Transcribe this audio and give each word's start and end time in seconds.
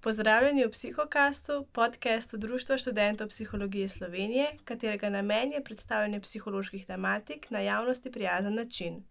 Pozdravljeni 0.00 0.64
v 0.64 0.70
Psihokastu, 0.70 1.66
podkastu 1.72 2.36
Društva 2.36 2.76
študentov 2.78 3.28
psihologije 3.28 3.88
Slovenije, 3.88 4.46
katerega 4.64 5.08
namen 5.10 5.52
je 5.52 5.64
predstavljanje 5.64 6.20
psiholoških 6.20 6.86
tematik 6.86 7.50
na 7.50 7.60
javnosti 7.60 8.10
prijazen 8.10 8.54
način. 8.54 9.02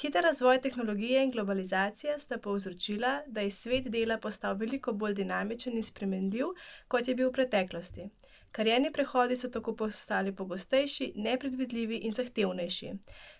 Hiter 0.00 0.24
razvoj 0.24 0.60
tehnologije 0.60 1.24
in 1.24 1.30
globalizacija 1.30 2.18
sta 2.18 2.38
povzročila, 2.38 3.22
da 3.26 3.40
je 3.40 3.50
svet 3.50 3.88
dela 3.88 4.18
postal 4.18 4.56
veliko 4.56 4.92
bolj 4.92 5.14
dinamičen 5.14 5.76
in 5.76 5.82
spremenljiv, 5.82 6.46
kot 6.88 7.08
je 7.08 7.14
bil 7.14 7.28
v 7.28 7.32
preteklosti. 7.32 8.08
Karjerni 8.52 8.92
prehodi 8.92 9.36
so 9.36 9.48
tako 9.50 9.76
postali 9.76 10.32
pogostejši, 10.36 11.12
nepredvidljivi 11.16 11.96
in 11.96 12.12
zahtevnejši. 12.12 12.92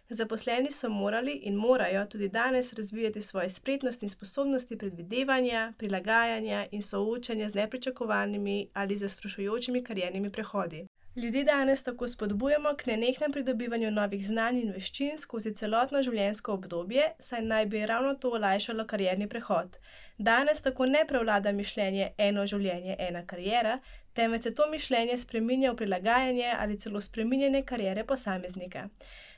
Zaposleni 0.09 0.73
so 0.73 0.89
morali 0.89 1.33
in 1.33 1.55
morajo 1.55 2.07
tudi 2.07 2.29
danes 2.29 2.73
razvijati 2.73 3.23
svoje 3.23 3.51
spretnosti 3.51 4.07
in 4.07 4.11
sposobnosti 4.11 4.79
predvidevanja, 4.79 5.73
prilagajanja 5.79 6.67
in 6.71 6.83
soočanja 6.83 7.49
z 7.49 7.55
nepričakovanimi 7.55 8.69
ali 8.73 8.97
zastrašujočimi 8.97 9.85
kariernimi 9.85 10.33
prehodi. 10.33 10.87
Ljudi 11.17 11.45
danes 11.45 11.83
tako 11.83 12.09
spodbujamo 12.09 12.75
k 12.77 12.87
nenehnem 12.87 13.33
pridobivanju 13.33 13.91
novih 13.91 14.27
znanj 14.27 14.59
in 14.61 14.73
veščin 14.73 15.19
skozi 15.19 15.55
celotno 15.55 16.03
življenjsko 16.03 16.53
obdobje, 16.53 17.07
saj 17.19 17.43
naj 17.43 17.67
bi 17.67 17.87
ravno 17.87 18.15
to 18.15 18.31
olajšalo 18.31 18.85
karjerni 18.87 19.29
prehod. 19.29 19.79
Danes 20.19 20.61
tako 20.63 20.87
ne 20.87 21.05
prevlada 21.09 21.53
mišljenje 21.53 22.11
eno 22.19 22.47
življenje, 22.47 22.97
ena 22.99 23.27
karijera, 23.27 23.79
temveč 24.15 24.43
se 24.43 24.55
to 24.55 24.71
mišljenje 24.71 25.17
spreminja 25.17 25.73
v 25.73 25.77
prilagajanje 25.77 26.53
ali 26.59 26.79
celo 26.79 27.01
spreminjanje 27.01 27.63
karijere 27.63 28.05
posameznika. 28.05 28.89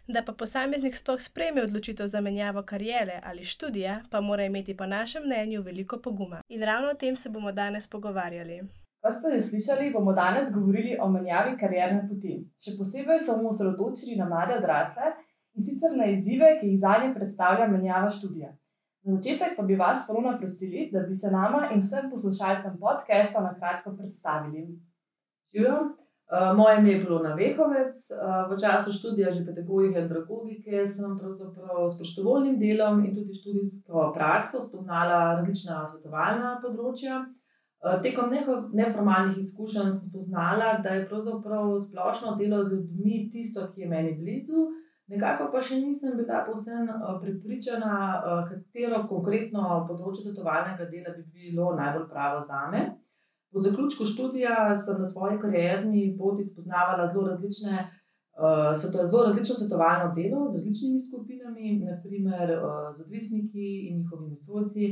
Da 0.08 0.22
pa 0.24 0.32
posameznik 0.32 0.94
sploh 0.96 1.20
sprejme 1.20 1.62
odločitev 1.62 2.06
za 2.06 2.20
menjavo 2.20 2.62
karijere 2.62 3.20
ali 3.24 3.44
študija, 3.44 4.00
pa 4.10 4.20
mora 4.20 4.44
imeti 4.44 4.76
po 4.76 4.86
našem 4.86 5.22
mnenju 5.24 5.62
veliko 5.62 5.98
poguma. 5.98 6.40
In 6.48 6.62
ravno 6.62 6.90
o 6.90 6.94
tem 6.94 7.16
se 7.16 7.28
bomo 7.30 7.52
danes 7.52 7.86
pogovarjali. 7.86 8.62
Kot 9.04 9.14
ste 9.14 9.34
že 9.34 9.40
slišali, 9.40 9.92
bomo 9.92 10.12
danes 10.12 10.52
govorili 10.54 10.96
o 11.00 11.08
menjavi 11.08 11.58
karierne 11.60 12.08
poti. 12.08 12.38
Še 12.56 12.78
posebej 12.78 13.20
se 13.20 13.36
bomo 13.36 13.52
osredotočili 13.52 14.16
na 14.16 14.30
mlade 14.32 14.56
odrasle 14.56 15.12
in 15.54 15.68
sicer 15.68 15.92
na 15.96 16.08
izzive, 16.14 16.56
ki 16.60 16.72
jih 16.72 16.80
zadnje 16.80 17.12
predstavlja 17.14 17.68
menjava 17.68 18.08
študija. 18.10 18.54
Za 19.04 19.14
začetek 19.14 19.56
pa 19.56 19.62
bi 19.62 19.76
vas 19.76 20.06
ponovno 20.08 20.38
prosili, 20.40 20.88
da 20.92 21.04
bi 21.04 21.16
se 21.16 21.30
nama 21.30 21.68
in 21.74 21.84
vsem 21.84 22.08
poslušalcem 22.10 22.80
podcasta 22.80 23.44
na 23.44 23.52
kratko 23.60 23.92
predstavili. 24.00 24.66
Živijo. 25.52 26.07
Uh, 26.28 26.56
moje 26.56 26.78
ime 26.78 26.90
je 26.92 27.06
Plona 27.06 27.34
Vehovec, 27.34 27.96
uh, 28.12 28.52
v 28.52 28.60
času 28.60 28.92
študija 28.92 29.30
že 29.32 29.46
pedagogike 29.46 29.98
in 29.98 30.08
pedagogike 30.08 30.86
sem 30.86 31.16
s 31.88 31.96
prostovoljnim 31.98 32.58
delom 32.60 33.00
in 33.04 33.14
tudi 33.16 33.34
študijsko 33.34 34.12
prakso 34.14 34.60
spoznala 34.60 35.16
različna 35.24 35.86
svetovalna 35.88 36.50
področja. 36.60 37.22
Uh, 37.80 37.96
tekom 38.04 38.28
neformalnih 38.76 39.38
izkušenj 39.40 39.88
sem 39.94 40.10
spoznala, 40.10 40.74
da 40.84 40.98
je 40.98 41.08
pravzaprav 41.08 41.72
splošno 41.88 42.36
delo 42.36 42.60
z 42.64 42.76
ljudmi 42.76 43.30
tisto, 43.32 43.64
ki 43.72 43.86
je 43.86 43.88
meni 43.88 44.12
blizu, 44.20 44.68
nekako 45.08 45.48
pa 45.48 45.64
še 45.64 45.80
nisem 45.80 46.20
bila 46.20 46.44
povsem 46.44 46.92
prepričana, 47.24 47.96
katero 48.52 49.06
konkretno 49.08 49.86
področje 49.88 50.28
svetovalnega 50.28 50.92
dela 50.92 51.16
bi 51.16 51.24
bilo 51.32 51.72
najbolj 51.72 52.08
pravo 52.12 52.44
za 52.44 52.66
me. 52.68 52.88
Po 53.52 53.58
zaključku 53.66 54.04
študija 54.04 54.76
sem 54.84 54.96
na 55.02 55.06
svoji 55.06 55.38
karierni 55.42 56.16
poti 56.18 56.44
spoznavala 56.44 57.12
zelo 57.12 57.28
različne. 57.28 57.74
Uh, 58.38 59.06
zelo 59.10 59.24
različno 59.24 59.54
svetovalno 59.54 60.06
delo 60.18 60.40
z 60.50 60.54
različnimi 60.56 60.98
skupinami, 61.08 61.66
naprimer 61.92 62.46
uh, 62.54 62.66
z 62.96 62.98
odvisniki 63.04 63.68
in 63.88 63.98
njihovimi 63.98 64.36
svojci. 64.46 64.82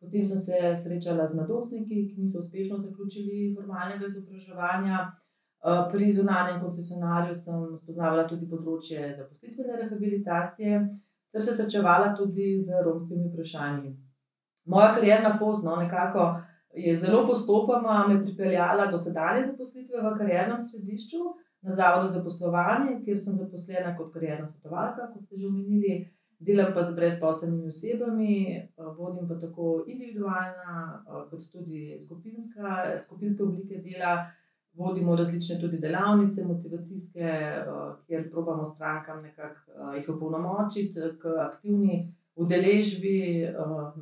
Potem 0.00 0.24
sem 0.26 0.38
se 0.46 0.56
srečala 0.82 1.26
z 1.28 1.34
mladostniki, 1.36 1.96
ki 2.08 2.22
niso 2.22 2.38
uspešno 2.40 2.78
zaključili 2.86 3.52
formalnega 3.56 4.06
izobraževanja. 4.06 4.96
Uh, 5.04 5.92
pri 5.92 6.12
zunanjem 6.12 6.60
koncesionarju 6.64 7.34
sem 7.34 7.60
spoznavala 7.82 8.24
tudi 8.28 8.48
področje 8.48 9.00
zaposlitvene 9.18 9.78
rehabilitacije, 9.82 10.80
ter 11.32 11.42
se 11.42 11.54
srečevala 11.56 12.10
tudi 12.18 12.48
z 12.66 12.82
romskimi 12.86 13.30
vprašanji. 13.30 13.94
Moja 14.72 14.90
karierna 14.96 15.38
pot, 15.40 15.64
no, 15.64 15.76
nekako 15.76 16.26
je 16.76 16.96
zelo 16.96 17.26
postopoma 17.26 18.06
me 18.08 18.22
pripeljala 18.24 18.86
do 18.86 18.98
sedanje 18.98 19.46
zaposlitve 19.46 20.02
v 20.02 20.18
kariernem 20.18 20.66
središču 20.66 21.22
na 21.62 21.74
Zavodu 21.74 22.08
za 22.12 22.22
poslovanje, 22.22 22.98
kjer 23.04 23.18
sem 23.18 23.38
zaposlena 23.38 23.96
kot 23.96 24.12
karierna 24.12 24.46
svetovalka, 24.46 25.08
kot 25.12 25.24
ste 25.24 25.38
že 25.38 25.46
omenili. 25.46 26.10
Delam 26.44 26.74
pa 26.74 26.82
z 26.84 26.96
brezposelnimi 26.96 27.68
osebami, 27.68 28.34
vodim 28.98 29.28
pa 29.28 29.38
tako 29.40 29.84
individualna, 29.86 31.04
kot 31.30 31.40
tudi 31.52 31.96
skupinska, 32.04 32.98
skupinske 33.04 33.42
oblike 33.42 33.80
dela. 33.86 34.26
Vodimo 34.74 35.14
različne 35.16 35.60
tudi 35.60 35.78
delavnice, 35.78 36.44
motivacijske, 36.44 37.28
kjer 38.06 38.30
probamo 38.30 38.64
strankam 38.66 39.22
nekako 39.22 39.92
jih 39.94 40.08
opolnomočiti 40.08 41.00
k 41.22 41.36
aktivni 41.40 42.00
udeležbi, 42.34 43.46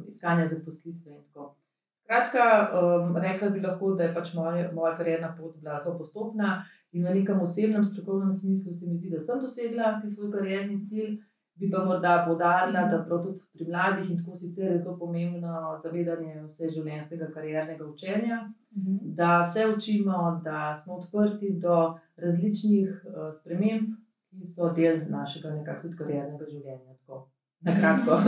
iskanja 0.09 0.49
zaposlitve 0.49 1.13
in 1.13 1.21
tako 1.29 1.43
naprej. 1.43 1.62
Skratka, 2.05 2.45
um, 2.79 3.17
rekla 3.17 3.49
bi 3.49 3.61
lahko, 3.61 3.95
da 3.95 4.05
je 4.05 4.15
pač 4.15 4.33
moja, 4.35 4.71
moja 4.75 4.97
karjerna 4.99 5.35
pot 5.39 5.55
bila 5.61 5.79
zelo 5.85 5.99
postopna 5.99 6.63
in 6.93 7.05
v 7.07 7.15
nekem 7.15 7.41
osebnem, 7.41 7.85
strokovnem 7.85 8.33
smislu 8.33 8.73
se 8.75 8.87
mi 8.87 8.97
zdi, 8.99 9.11
da 9.11 9.23
sem 9.23 9.41
dosegla 9.41 10.01
svoj 10.07 10.33
karjerni 10.33 10.81
cilj. 10.89 11.21
Bi 11.61 11.69
pa 11.71 11.85
morda 11.85 12.25
podarila, 12.27 12.87
da 12.89 13.03
prav 13.05 13.19
tudi 13.23 13.41
pri 13.53 13.67
mladih 13.69 14.11
in 14.11 14.19
tako 14.19 14.37
sicer 14.37 14.71
je 14.73 14.79
zelo 14.79 14.95
pomembno 14.99 15.75
zavedanje 15.83 16.47
vse 16.47 16.71
življenjskega 16.73 17.29
kariernega 17.35 17.85
učenja, 17.85 18.39
mhm. 18.77 18.97
da 19.19 19.43
se 19.45 19.67
učimo, 19.77 20.41
da 20.45 20.73
smo 20.83 20.95
odprti 20.95 21.53
do 21.61 21.77
različnih 22.17 23.05
uh, 23.05 23.29
sprememb, 23.37 23.93
ki 24.33 24.49
so 24.49 24.73
del 24.73 25.05
našega 25.13 25.53
nekakšnega 25.53 25.83
tudi 25.83 26.01
kariernega 26.01 26.49
življenja. 26.49 26.97
Tako, 27.05 27.21
na 27.69 27.77
kratko. 27.77 28.19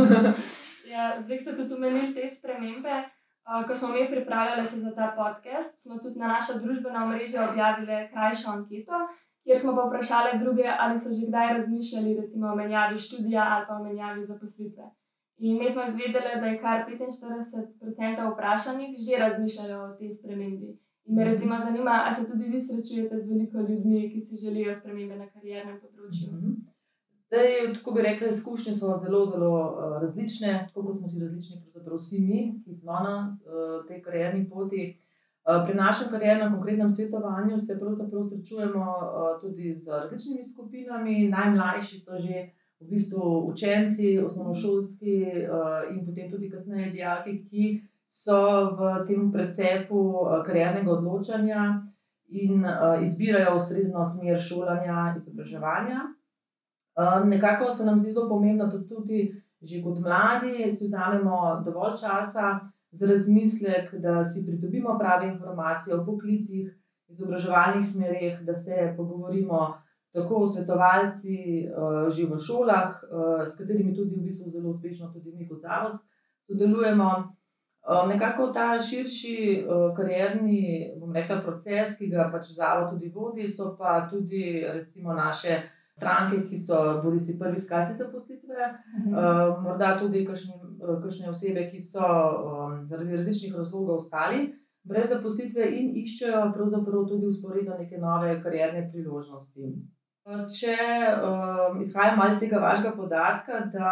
ja, 0.93 1.11
zdaj 1.25 1.41
ste 1.41 1.57
tudi 1.57 1.75
omenili 1.81 2.15
te 2.15 2.29
spremembe. 2.37 3.03
Ko 3.67 3.75
smo 3.75 3.89
mi 3.89 4.11
pripravljali 4.11 4.67
se 4.67 4.77
za 4.81 4.91
ta 4.99 5.07
podcast, 5.21 5.75
smo 5.85 5.99
tudi 5.99 6.19
na 6.19 6.27
naša 6.27 6.55
družbena 6.63 7.05
omrežja 7.05 7.51
objavili 7.51 8.09
krajšo 8.13 8.51
anketo, 8.51 8.97
kjer 9.45 9.59
smo 9.59 9.75
pa 9.77 9.83
vprašali 9.85 10.39
druge, 10.43 10.67
ali 10.83 10.99
so 10.99 11.09
že 11.17 11.29
kdaj 11.29 11.55
razmišljali 11.59 12.21
recimo, 12.21 12.45
o 12.49 12.57
menjavi 12.57 12.99
študija 12.99 13.43
ali 13.53 13.65
pa 13.69 13.75
o 13.75 13.85
menjavi 13.85 14.27
zaposlitve. 14.31 14.85
In 15.37 15.59
mi 15.59 15.71
smo 15.71 15.83
izvedeli, 15.85 16.41
da 16.41 16.47
je 16.47 16.61
kar 16.65 16.79
45% 16.89 18.33
vprašanih 18.33 18.91
že 19.07 19.23
razmišljalo 19.25 19.85
o 19.85 19.95
tej 19.99 20.11
spremembi. 20.19 20.71
In 21.07 21.15
me 21.17 21.25
recimo 21.25 21.55
zanima, 21.65 22.03
ali 22.05 22.15
se 22.15 22.31
tudi 22.31 22.45
vi 22.45 22.61
srečujete 22.61 23.19
z 23.19 23.31
veliko 23.31 23.59
ljudmi, 23.59 24.11
ki 24.13 24.21
si 24.21 24.45
želijo 24.45 24.75
spremembe 24.75 25.17
na 25.17 25.27
kariernem 25.35 25.81
področju. 25.81 26.29
Mm 26.33 26.41
-hmm. 26.41 26.55
Dej, 27.35 27.75
tako 27.75 27.93
bi 27.93 28.03
rekli, 28.03 28.29
izkušnje 28.31 28.75
so 28.77 28.99
zelo, 29.03 29.27
zelo 29.27 29.55
uh, 29.61 30.03
različne, 30.03 30.53
tako 30.67 30.87
kot 30.87 30.99
smo 30.99 31.09
si 31.09 31.21
različni, 31.21 31.57
pravzaprav 31.63 31.97
vsi 31.97 32.21
mi, 32.21 32.43
ki 32.65 32.75
smo 32.75 32.93
na 32.93 33.15
uh, 33.27 33.87
tej 33.89 34.03
karjerni 34.03 34.49
poti. 34.51 34.85
Uh, 35.45 35.67
pri 35.67 35.75
našem 35.75 36.11
karjernem, 36.11 36.53
konkretnem 36.53 36.95
svetovanju 36.95 37.59
se 37.59 37.79
pravzaprav 37.81 38.23
srečujemo 38.29 38.87
uh, 39.01 39.41
tudi 39.41 39.75
z 39.75 39.89
različnimi 39.89 40.45
skupinami. 40.53 41.29
Najmlajši 41.29 41.99
so 41.99 42.21
že 42.27 42.47
v 42.81 42.91
bistvu 42.91 43.47
učenci, 43.51 44.19
osnovnošolski 44.27 45.17
uh, 45.27 45.97
in 45.97 46.07
potem 46.07 46.31
tudi 46.31 46.51
kasneje 46.51 46.91
dijaki, 46.91 47.39
ki 47.51 47.65
so 48.11 48.41
v 48.79 49.07
tem 49.09 49.33
precepu 49.33 49.99
uh, 49.99 50.43
karjernega 50.47 50.91
odločanja 50.91 51.63
in 52.29 52.65
uh, 52.65 53.03
izbirajo 53.03 53.57
ustrezno 53.57 54.07
smer 54.07 54.41
šolanja 54.43 55.15
in 55.15 55.23
izobraževanja. 55.23 56.05
Ehm, 56.97 57.29
nekako 57.29 57.73
se 57.73 57.85
nam 57.85 58.01
zdi 58.01 58.13
zelo 58.13 58.29
pomembno, 58.29 58.67
da 58.67 58.85
tudi 58.89 59.41
že 59.65 59.83
kot 59.83 59.99
mladi 59.99 60.73
si 60.73 60.85
vzamemo 60.85 61.63
dovolj 61.65 61.97
časa 62.01 62.61
za 62.93 63.07
razmislek, 63.07 63.95
da 63.95 64.25
si 64.25 64.47
pridobimo 64.47 64.99
prave 64.99 65.27
informacije 65.29 65.97
o 65.97 66.05
poklicih, 66.07 66.69
izobraževalnih 67.09 67.87
smerih, 67.87 68.41
da 68.43 68.55
se 68.55 68.95
pogovorimo 68.97 69.75
tako 70.13 70.35
o 70.35 70.47
svetovalci, 70.47 71.65
uh, 71.65 72.13
že 72.13 72.27
v 72.27 72.39
šolah, 72.39 73.03
uh, 73.03 73.47
s 73.47 73.57
katerimi 73.57 73.95
tudi 73.97 74.17
v 74.17 74.23
bistvu 74.29 74.51
zelo 74.51 74.71
uspešno 74.71 75.13
tudi 75.13 75.33
mi 75.33 75.49
kot 75.49 75.61
zavod 75.61 75.97
sodelujemo. 76.47 77.35
Nekako 78.09 78.47
ta 78.47 78.81
širši 78.81 79.67
karierni 79.97 80.89
rekla, 81.15 81.43
proces, 81.45 81.99
ki 81.99 82.09
ga 82.09 82.31
pač 82.33 82.49
zavod 82.57 82.95
tudi 82.95 83.11
vodi, 83.13 83.45
so 83.49 83.75
pa 83.77 84.07
tudi 84.11 84.65
recimo 84.65 85.13
naše 85.13 85.59
stranke, 85.97 86.43
ki 86.49 86.59
so 86.59 86.81
bili 87.05 87.21
si 87.21 87.39
prvi 87.39 87.57
iskalci 87.57 87.97
zaposlitve, 87.99 88.61
uh 88.67 89.07
-huh. 89.07 89.15
uh, 89.15 89.63
morda 89.63 89.99
tudi 89.99 90.27
kakšne 90.27 91.31
osebe, 91.31 91.71
ki 91.71 91.81
so 91.81 92.05
um, 92.05 92.87
zaradi 92.87 93.17
različnih 93.17 93.57
razlogov 93.57 93.97
ostali 93.97 94.55
brez 94.85 95.09
zaposlitve 95.09 95.67
in 95.79 95.93
iščejo 95.97 96.53
tudi 97.09 97.27
usporedno 97.27 97.77
neke 97.79 97.99
nove 97.99 98.37
karierne 98.43 98.89
priložnosti. 98.93 99.73
Če 100.59 100.77
um, 101.21 101.81
izhajam 101.85 102.19
malo 102.19 102.33
iz 102.33 102.41
tega 102.41 102.61
vašega 102.61 102.95
podatka, 102.97 103.61
da 103.73 103.91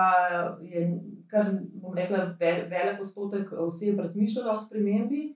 je 0.64 0.86
kar, 1.28 1.50
rekla, 1.96 2.22
velik 2.40 3.00
odstotek 3.00 3.52
oseb 3.66 4.00
razmišljalo 4.00 4.54
o 4.54 4.60
spremembi. 4.60 5.34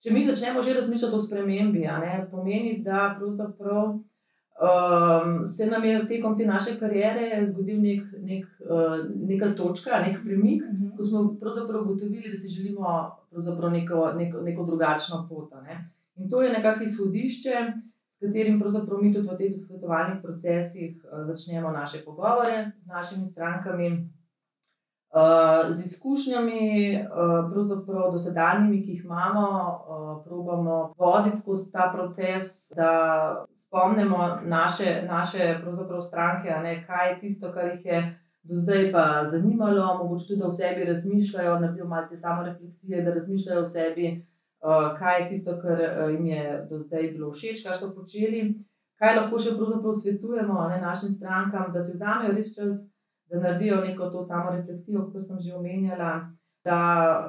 če 0.00 0.12
mi 0.12 0.24
začnemo 0.24 0.62
že 0.62 0.74
razmišljati 0.74 1.14
o 1.16 1.20
spremembi, 1.20 1.80
ne, 1.80 2.26
pomeni, 2.30 2.78
da 2.84 3.16
pravzaprav. 3.18 3.98
Um, 4.60 5.46
se 5.46 5.66
nam 5.66 5.84
je 5.84 6.06
tekom 6.06 6.36
te 6.38 6.46
naše 6.46 6.74
kariere 6.78 7.46
zgodil 7.48 7.78
nek, 7.80 8.02
nek, 8.20 8.46
uh, 8.60 8.98
neka 9.28 9.54
točka, 9.56 10.02
nek 10.04 10.18
premik, 10.24 10.62
uh 10.62 10.68
-huh. 10.68 10.96
ko 10.96 11.04
smo 11.04 11.36
pravzaprav 11.40 11.82
ugotovili, 11.82 12.28
da 12.30 12.36
si 12.36 12.48
želimo 12.48 13.16
neko, 13.72 14.12
neko, 14.16 14.40
neko 14.40 14.64
drugačno 14.64 15.26
pot. 15.28 15.50
Ne. 15.64 15.90
In 16.16 16.28
to 16.30 16.42
je 16.42 16.52
nekakšno 16.52 16.84
izhodišče, 16.84 17.50
s 18.16 18.20
katerim 18.20 18.60
pravzaprav 18.60 19.02
mi 19.02 19.14
tudi 19.14 19.28
v 19.28 19.36
teh 19.38 19.52
svetovalnih 19.66 20.18
procesih 20.22 21.04
uh, 21.04 21.26
začnemo 21.26 21.70
naše 21.70 22.04
pogovore 22.04 22.70
z 22.84 22.86
našimi 22.86 23.26
strankami. 23.26 24.10
Uh, 25.14 25.74
z 25.74 25.84
izkušnjami, 25.84 26.60
uh, 27.02 27.50
pravzaprav 27.52 28.12
dosedanjimi, 28.12 28.82
ki 28.82 28.90
jih 28.90 29.04
imamo, 29.04 29.46
uh, 29.88 30.24
probujemo 30.24 30.92
voditi 30.98 31.36
skozi 31.36 31.72
ta 31.72 31.92
proces, 31.94 32.72
da 32.76 32.90
spomnimo 33.70 34.38
naše, 34.44 35.06
naše 35.08 35.56
stranke, 36.08 36.50
ne, 36.62 36.84
kaj 36.86 37.10
je 37.10 37.20
tisto, 37.20 37.52
kar 37.52 37.68
jih 37.68 37.84
je 37.84 38.20
do 38.42 38.54
zdaj 38.56 38.92
pa 38.92 39.28
zanimalo, 39.30 39.98
mogoče 39.98 40.26
tudi 40.28 40.42
o 40.42 40.50
sebi 40.50 40.84
razmišljajo, 40.84 41.60
naredijo 41.60 41.86
malo 41.86 42.06
te 42.10 42.16
samo 42.16 42.42
refleksije, 42.42 43.02
da 43.02 43.14
razmišljajo 43.14 43.60
o 43.60 43.64
sebi, 43.64 44.26
uh, 44.64 44.98
kaj 44.98 45.22
je 45.22 45.28
tisto, 45.28 45.60
kar 45.62 45.78
uh, 45.80 46.10
jim 46.10 46.26
je 46.26 46.66
do 46.70 46.78
zdaj 46.78 47.02
bilo 47.12 47.32
všeč, 47.32 47.62
kar 47.66 47.76
so 47.76 47.92
počeli. 47.94 48.54
Kaj 48.98 49.16
lahko 49.16 49.38
še 49.38 49.54
svetujemo 50.02 50.68
ne, 50.68 50.80
našim 50.80 51.08
strankam, 51.08 51.70
da 51.72 51.82
si 51.82 51.94
vzamejo 51.94 52.34
res 52.36 52.50
čas, 52.56 52.82
da 53.30 53.40
naredijo 53.40 53.80
neko 53.84 54.10
to 54.10 54.22
samo 54.22 54.50
refleksijo, 54.50 55.06
kot 55.12 55.22
sem 55.22 55.38
že 55.40 55.54
omenjala, 55.54 56.10
da 56.64 56.80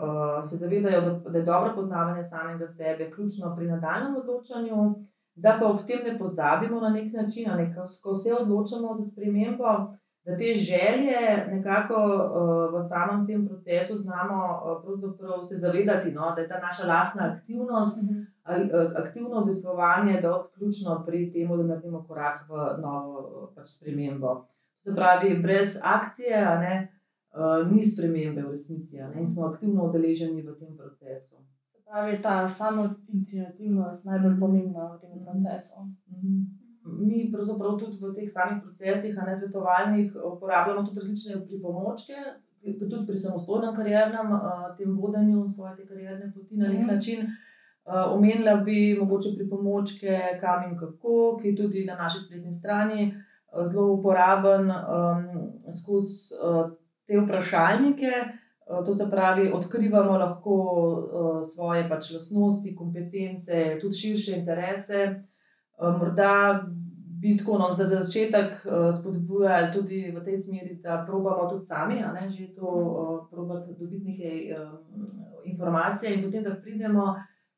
uh, 0.04 0.50
se 0.50 0.58
zavedajo, 0.58 1.02
da, 1.02 1.30
da 1.30 1.38
je 1.38 1.46
dobro 1.46 1.76
poznavanje 1.76 2.24
samega 2.24 2.68
sebe 2.68 3.12
ključno 3.12 3.56
pri 3.56 3.68
nadaljem 3.68 4.16
odločanju 4.16 4.96
da 5.42 5.58
pa 5.60 5.66
ob 5.68 5.86
tem 5.88 6.04
ne 6.04 6.18
pozabimo 6.20 6.80
na 6.82 6.90
nek 6.90 7.14
način, 7.14 7.50
ne, 7.58 7.74
ko 8.04 8.14
se 8.16 8.34
odločamo 8.42 8.94
za 8.96 9.06
spremembo, 9.06 9.72
da 10.26 10.38
te 10.38 10.54
želje 10.54 11.22
nekako 11.52 11.96
uh, 11.96 12.74
v 12.74 12.84
samem 12.90 13.28
tem 13.28 13.48
procesu 13.48 13.96
znamo 13.96 14.62
uh, 14.86 15.48
se 15.50 15.58
zavedati, 15.58 16.12
no, 16.12 16.34
da 16.36 16.42
je 16.42 16.48
ta 16.48 16.60
naša 16.60 16.88
lastna 16.88 17.36
aktivnost, 17.36 18.04
mhm. 18.04 18.22
ali, 18.44 18.64
uh, 18.66 18.92
aktivno 19.06 19.42
udeležovanje, 19.42 20.22
da 20.22 20.28
je 20.28 20.34
ključno 20.56 21.04
pri 21.08 21.32
tem, 21.34 21.58
da 21.58 21.64
naredimo 21.64 22.06
korak 22.08 22.50
v 22.50 22.82
novo 22.82 23.52
pač 23.56 23.68
spremembo. 23.68 24.46
Se 24.84 24.96
pravi, 24.96 25.40
brez 25.42 25.78
akcije 25.84 26.46
ne, 26.46 26.76
uh, 27.34 27.72
ni 27.72 27.86
spremembe 27.86 28.42
v 28.42 28.52
resnici, 28.52 28.98
ne, 28.98 29.22
in 29.22 29.30
smo 29.30 29.46
aktivno 29.46 29.90
udeleženi 29.90 30.42
v 30.42 30.56
tem 30.60 30.78
procesu 30.78 31.42
pravi 31.92 32.22
ta 32.22 32.48
samo 32.48 32.90
inicijativnost 33.14 34.06
najbolj 34.06 34.40
pomembna 34.40 34.84
v 34.94 35.00
tem 35.02 35.24
procesu. 35.26 35.76
Mhm. 36.12 36.40
Mi, 36.84 37.32
pravzaprav, 37.34 37.78
tudi 37.78 37.98
v 38.02 38.14
teh 38.16 38.30
samih 38.32 38.64
procesih, 38.64 39.18
a 39.20 39.26
ne 39.26 39.36
svetovalnih, 39.36 40.16
uporabljamo 40.34 40.84
tudi 40.88 41.00
različne 41.00 41.46
pripomočke, 41.46 42.16
tudi 42.80 43.06
pri 43.08 43.18
samostojnem 43.18 43.76
kariernem 43.76 44.34
tem 44.78 44.98
vodenju 44.98 45.50
svoje 45.56 45.86
karierne 45.86 46.32
poti 46.34 46.58
na 46.58 46.68
nek 46.68 46.80
mhm. 46.80 46.88
način. 46.88 47.28
Omenila 47.86 48.56
bi 48.56 48.98
mogoče 49.00 49.36
pripomočke, 49.36 50.18
kam 50.42 50.72
in 50.72 50.78
kako, 50.78 51.38
ki 51.42 51.48
je 51.48 51.56
tudi 51.56 51.86
na 51.86 51.96
naši 51.96 52.20
spletni 52.20 52.54
strani 52.54 53.14
zelo 53.68 53.94
uporaben 53.94 54.70
um, 54.72 55.26
skozi 55.82 56.36
uh, 56.36 56.72
te 57.08 57.20
vprašalnike. 57.20 58.12
Eh, 58.72 58.86
to 58.86 58.94
se 58.94 59.10
pravi, 59.10 59.52
odkrivamo 59.54 60.18
lahko 60.18 60.54
uh, 60.54 61.48
svoje 61.48 61.90
pač 61.90 62.14
lastnosti, 62.14 62.76
kompetence, 62.76 63.78
tudi 63.82 63.96
širše 63.96 64.38
interese. 64.40 65.02
Uh, 65.78 65.98
morda 66.00 66.64
bi 67.22 67.36
tako 67.38 67.58
no, 67.58 67.68
za 67.70 67.86
začetek 67.86 68.64
spodbujali 69.00 69.74
tudi 69.74 70.00
v 70.16 70.24
tej 70.26 70.38
smeri, 70.40 70.80
da 70.84 71.04
probamo 71.08 71.50
tudi 71.50 71.66
sami, 71.66 72.00
a 72.04 72.14
ne 72.14 72.30
že 72.30 72.48
to 72.56 72.66
uh, 72.66 73.76
dobiti 73.80 74.06
nekaj 74.06 74.40
informacije 75.46 76.16
in 76.16 76.24
potem, 76.24 76.44
da 76.44 76.56
pridemo 76.56 77.16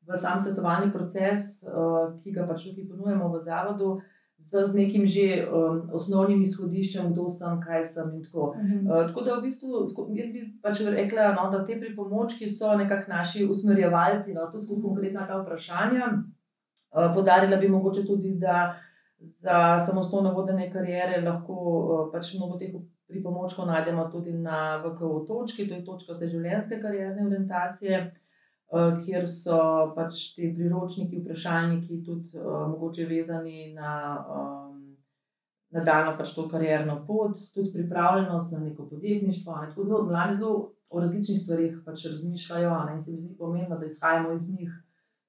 v 0.08 0.18
sam 0.18 0.38
svetovalni 0.38 0.92
proces, 0.92 1.62
ki 2.22 2.32
ga 2.32 2.44
pač 2.44 2.66
tukaj 2.68 2.88
ponujemo 2.90 3.30
v 3.32 3.40
zavodu. 3.40 4.00
Uh, 4.44 4.54
z, 4.54 4.66
z 4.66 4.74
nekim 4.74 5.06
že 5.06 5.48
um, 5.48 5.88
osnovnim 5.92 6.42
izhodiščem, 6.44 7.12
kdo 7.12 7.28
sem, 7.32 7.60
kaj 7.64 7.84
sem. 7.84 8.22
Tako. 8.22 8.52
Uh 8.52 8.56
-huh. 8.56 8.80
uh, 8.84 9.06
tako 9.08 9.20
da 9.24 9.36
v 9.38 9.42
bistvu 9.42 9.68
jaz 10.14 10.32
bi 10.32 10.40
pač 10.62 10.80
rekla, 10.80 11.32
no, 11.32 11.50
da 11.50 11.64
te 11.66 11.80
pripomočki 11.80 12.48
so 12.50 12.76
nekako 12.76 13.10
naši 13.10 13.46
usmerjevalci, 13.50 14.34
no, 14.34 14.46
tudi 14.52 14.64
skozi 14.64 14.82
konkretna 14.82 15.26
ta 15.26 15.42
vprašanja. 15.42 16.06
Uh, 16.94 17.14
podarila 17.14 17.56
bi 17.56 17.68
mogoče 17.68 18.06
tudi, 18.06 18.34
da 18.34 18.76
za 19.40 19.80
samostojno 19.86 20.34
vodenje 20.34 20.70
karijere 20.72 21.20
lahko 21.20 21.54
uh, 21.54 22.12
pač 22.12 22.34
mnogo 22.34 22.58
teh 22.58 22.74
pripomočkov 23.08 23.66
najdemo 23.66 24.04
tudi 24.12 24.32
na 24.32 24.82
VKO 24.84 25.24
točki, 25.28 25.68
to 25.68 25.74
je 25.74 25.84
točka 25.84 26.12
vse 26.12 26.28
življenjske 26.28 26.80
karierne 26.80 27.26
orientacije. 27.26 28.14
Eh, 28.74 28.94
kjer 29.04 29.26
so 29.30 29.56
pač 29.94 30.32
ti 30.34 30.48
priročniki, 30.56 31.20
vprašalniki, 31.22 32.00
tudi 32.02 32.38
uh, 32.40 32.64
mogoče 32.72 33.04
vezani 33.06 33.68
na 33.74 33.90
um, 34.18 34.80
nadaljno 35.70 36.16
pač 36.18 36.32
to 36.34 36.48
karjerno 36.50 36.96
pot, 37.06 37.38
tudi 37.54 37.70
pripravljenost 37.72 38.52
na 38.52 38.64
neko 38.64 38.88
podjetništvo. 38.90 39.60
Ne? 39.60 39.68
Tako 39.68 39.84
zelo 39.84 40.00
mladi 40.08 40.38
zelo 40.40 40.72
o 40.90 41.02
različnih 41.04 41.38
stvarih 41.42 41.76
pač 41.86 42.08
razmišljajo 42.10 42.72
ne? 42.88 42.96
in 42.96 43.02
se 43.02 43.12
mi 43.12 43.20
zdi 43.20 43.36
pomembno, 43.38 43.78
da 43.78 43.86
izhajamo 43.86 44.32
iz 44.32 44.50
njih, 44.50 44.74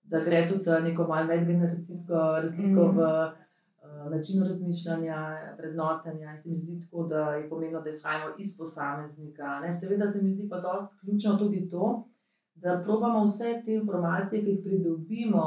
da 0.04 0.24
gre 0.26 0.48
tudi 0.50 0.66
za 0.66 0.80
neko 0.80 1.08
malce 1.08 1.36
medgeneracijsko 1.36 2.24
razliko 2.48 2.88
mm. 2.88 2.98
v 2.98 3.12
uh, 3.12 4.10
načinu 4.16 4.48
razmišljanja, 4.48 5.20
vrednotenja. 5.60 6.34
In 6.34 6.42
se 6.42 6.50
mi 6.50 6.58
zdi 6.64 6.80
tako, 6.82 7.06
da 7.14 7.30
je 7.36 7.46
pomembno, 7.50 7.82
da 7.82 7.94
izhajamo 7.94 8.34
iz 8.40 8.58
posameznika. 8.58 9.60
Ne? 9.60 9.74
Seveda 9.74 10.10
se 10.10 10.22
mi 10.24 10.34
zdi 10.34 10.50
pa 10.50 10.66
dosti 10.66 11.00
ključno 11.06 11.38
tudi 11.38 11.70
to, 11.70 11.94
da 12.56 12.82
probamo 12.84 13.24
vse 13.26 13.62
te 13.66 13.74
informacije, 13.74 14.44
ki 14.44 14.50
jih 14.50 14.64
pridobimo 14.64 15.44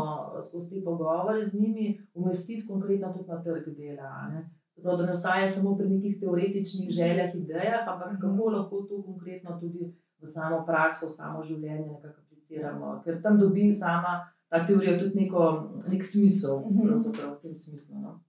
skozi 0.49 0.71
te 0.71 0.85
pogovore 0.85 1.47
z 1.47 1.61
njimi, 1.61 2.01
umestiti 2.15 2.67
konkretno 2.67 3.13
tudi 3.13 3.29
na 3.29 3.43
trg 3.43 3.77
dela. 3.77 4.29
Ne? 4.33 4.51
Prav, 4.83 4.97
da 4.97 5.07
ne 5.07 5.13
ostaje 5.13 5.49
samo 5.49 5.77
pri 5.77 5.89
nekih 5.89 6.21
teoretičnih 6.21 6.91
željah, 6.91 7.35
idejah, 7.35 7.89
ampak 7.89 8.13
mhm. 8.13 8.21
kako 8.21 8.51
lahko 8.51 8.83
to 8.83 9.03
konkretno 9.03 9.59
tudi 9.61 9.95
v 10.21 10.27
samo 10.27 10.65
prakso, 10.67 11.07
v 11.07 11.11
samo 11.11 11.45
življenje 11.45 11.87
nekako 11.87 12.21
apliciramo. 12.21 13.01
Ker 13.05 13.23
tam 13.23 13.39
dobi 13.39 13.73
sama 13.75 14.21
ta 14.49 14.67
teorija 14.67 14.99
tudi 14.99 15.25
neko, 15.25 15.45
nek 15.89 16.05
smisel, 16.05 16.63
mhm. 16.71 16.87
pravzaprav 16.87 17.35
v 17.35 17.41
tem 17.43 17.57
smislu. 17.57 18.01
No? 18.01 18.21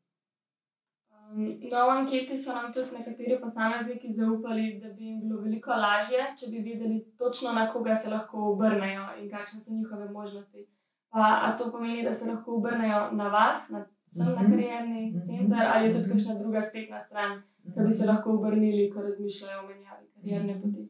No, 1.31 1.85
v 1.85 1.89
anketi 1.93 2.37
so 2.37 2.53
nam 2.55 2.71
tudi 2.73 2.95
nekateri 2.97 3.37
posamezniki 3.41 4.13
zaupali, 4.13 4.79
da 4.81 4.89
bi 4.89 5.05
jim 5.05 5.19
bilo 5.21 5.41
veliko 5.41 5.71
lažje, 5.71 6.23
če 6.39 6.49
bi 6.49 6.63
vedeli 6.65 7.03
točno, 7.17 7.51
na 7.53 7.67
koga 7.69 7.95
se 7.95 8.09
lahko 8.09 8.47
obrnejo 8.53 9.05
in 9.21 9.29
kakšne 9.29 9.61
so 9.61 9.73
njihove 9.73 10.09
možnosti. 10.09 10.65
Pa, 11.13 11.27
a 11.45 11.57
to 11.57 11.71
pomeni, 11.71 12.03
da 12.03 12.13
se 12.13 12.31
lahko 12.31 12.55
obrnejo 12.57 13.11
na 13.11 13.27
vas, 13.29 13.69
na 13.69 13.83
vsem 14.09 14.33
na 14.33 14.41
mhm. 14.41 14.51
karierni 14.51 15.03
mhm. 15.11 15.27
center, 15.27 15.67
ali 15.73 15.87
je 15.87 15.93
tudi 15.93 16.09
kakšna 16.09 16.39
druga 16.39 16.63
spletna 16.63 17.01
stran, 17.01 17.41
ki 17.73 17.85
bi 17.87 17.93
se 17.93 18.07
lahko 18.09 18.33
obrnili, 18.39 18.89
ko 18.93 19.01
razmišljajo 19.01 19.59
o 19.59 19.67
menjavi 19.67 20.07
karierne 20.15 20.55
mhm. 20.55 20.61
poti. 20.61 20.89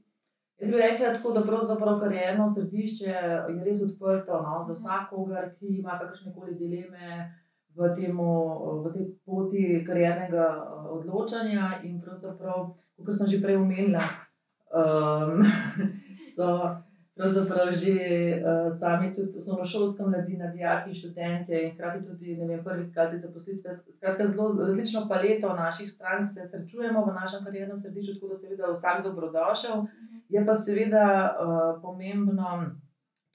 Jaz 0.60 0.72
bi 0.72 0.78
rekla 0.78 1.14
tako, 1.14 1.32
da 1.32 1.44
pravzaprav 1.44 2.00
karierno 2.00 2.48
središče 2.50 3.06
je 3.06 3.62
res 3.66 3.84
odprto 3.84 4.42
no, 4.44 4.64
za 4.68 4.74
vsakogar, 4.74 5.54
ki 5.60 5.76
ima 5.80 6.00
kakršne 6.00 6.34
koli 6.36 6.56
dileme 6.56 7.28
v, 7.80 7.96
temu, 7.96 8.30
v 8.84 8.86
tej 8.92 9.06
poti 9.24 9.64
kariernega 9.88 10.48
eh, 10.60 10.88
odločanja. 10.92 11.80
In 11.88 12.04
pravzaprav, 12.04 12.76
kot 13.00 13.16
sem 13.16 13.28
že 13.32 13.40
prej 13.40 13.56
omenila, 13.56 14.04
um, 14.76 15.40
so 16.36 16.76
pravzaprav 17.16 17.76
že 17.76 17.96
uh, 18.40 18.72
sami 18.76 19.12
tudi 19.16 19.40
osnovnošolska 19.40 20.08
mladina, 20.08 20.52
dijaki, 20.52 20.96
študente 20.96 21.52
in 21.52 21.76
hkrati 21.76 22.04
tudi 22.08 22.36
vem, 22.36 22.64
prvi 22.64 22.84
iskalci 22.84 23.20
zaposlitve. 23.20 23.76
Skratka, 23.96 24.28
zelo 24.28 24.56
različno 24.60 25.08
paleto 25.08 25.52
naših 25.56 25.92
strank 25.92 26.32
se 26.32 26.48
srečujemo 26.48 27.04
v 27.06 27.16
našem 27.16 27.44
kariernem 27.44 27.80
središču, 27.80 28.20
tako 28.20 28.28
da 28.28 28.36
seveda 28.36 28.72
vsak 28.72 29.04
dobrodošel. 29.04 29.84
Je 30.30 30.46
pa 30.46 30.56
seveda 30.56 31.08
uh, 31.36 31.82
pomembno 31.82 32.76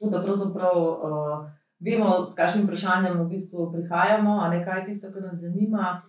tudi, 0.01 0.13
da 0.13 0.25
pravzaprav. 0.25 0.77
Uh, 0.77 1.64
vemo, 1.85 2.25
s 2.25 2.35
kakšnim 2.35 2.67
vprašanjem 2.67 3.21
v 3.21 3.29
bistvu 3.29 3.71
prihajamo, 3.73 4.41
a 4.41 4.49
ne 4.49 4.65
kaj 4.65 4.81
je 4.81 4.87
tisto, 4.87 5.13
kar 5.13 5.23
nas 5.23 5.41
zanima. 5.41 6.03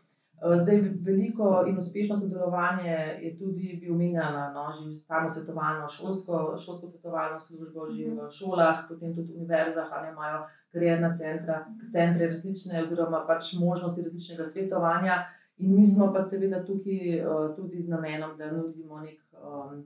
Eh, 0.43 0.57
zdaj, 0.59 0.81
veliko 1.01 1.63
in 1.67 1.77
uspešno 1.77 2.17
sodelovanje 2.19 2.91
je 3.21 3.37
tudi 3.37 3.77
bi 3.81 3.91
omenjeno, 3.91 4.51
no, 4.53 4.65
že 4.77 4.99
samo 4.99 5.29
svetovalno, 5.29 5.87
šolsko, 5.89 6.57
šolsko 6.65 6.89
svetovalno 6.89 7.39
službo, 7.39 7.87
že 7.91 8.11
v 8.11 8.27
šolah, 8.31 8.83
potem 8.89 9.15
tudi 9.15 9.33
v 9.33 9.37
univerzah, 9.37 9.87
ali 9.91 10.11
imajo 10.11 10.43
karjerna 10.71 11.15
centra, 11.17 11.65
centre 11.91 12.27
različne, 12.27 12.83
oziroma 12.83 13.23
pač 13.27 13.53
možnosti 13.59 14.01
različnega 14.01 14.45
svetovanja. 14.45 15.23
In 15.57 15.75
mi 15.75 15.85
smo 15.87 16.11
pa 16.13 16.27
seveda 16.29 16.65
tukaj 16.65 17.21
uh, 17.23 17.55
tudi 17.55 17.83
z 17.83 17.89
namenom, 17.89 18.37
da 18.37 18.51
nudimo 18.51 18.99
nek, 18.99 19.21
um, 19.39 19.85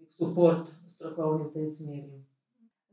nek 0.00 0.08
podpor 0.18 0.64
strokovni 0.90 1.44
v 1.44 1.52
tej 1.52 1.70
smeri. 1.70 2.33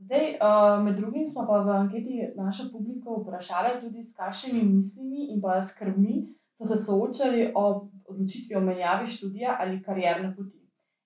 Zdaj, 0.01 0.37
uh, 0.41 0.83
med 0.83 0.95
drugim 0.97 1.27
smo 1.27 1.45
pa 1.47 1.59
v 1.61 1.69
anketi 1.69 2.15
našo 2.35 2.63
publiko 2.71 3.21
vprašali 3.21 3.79
tudi, 3.81 4.03
s 4.03 4.15
kakšnimi 4.17 4.63
mislimi 4.63 5.27
in 5.29 5.41
pa 5.41 5.61
skrbmi 5.61 6.15
so 6.57 6.65
se 6.65 6.77
soočali 6.85 7.51
ob 7.55 7.89
odločitvi 8.09 8.55
o 8.55 8.61
menjavi 8.61 9.07
študija 9.07 9.57
ali 9.59 9.83
karierne 9.83 10.33
poti. 10.35 10.57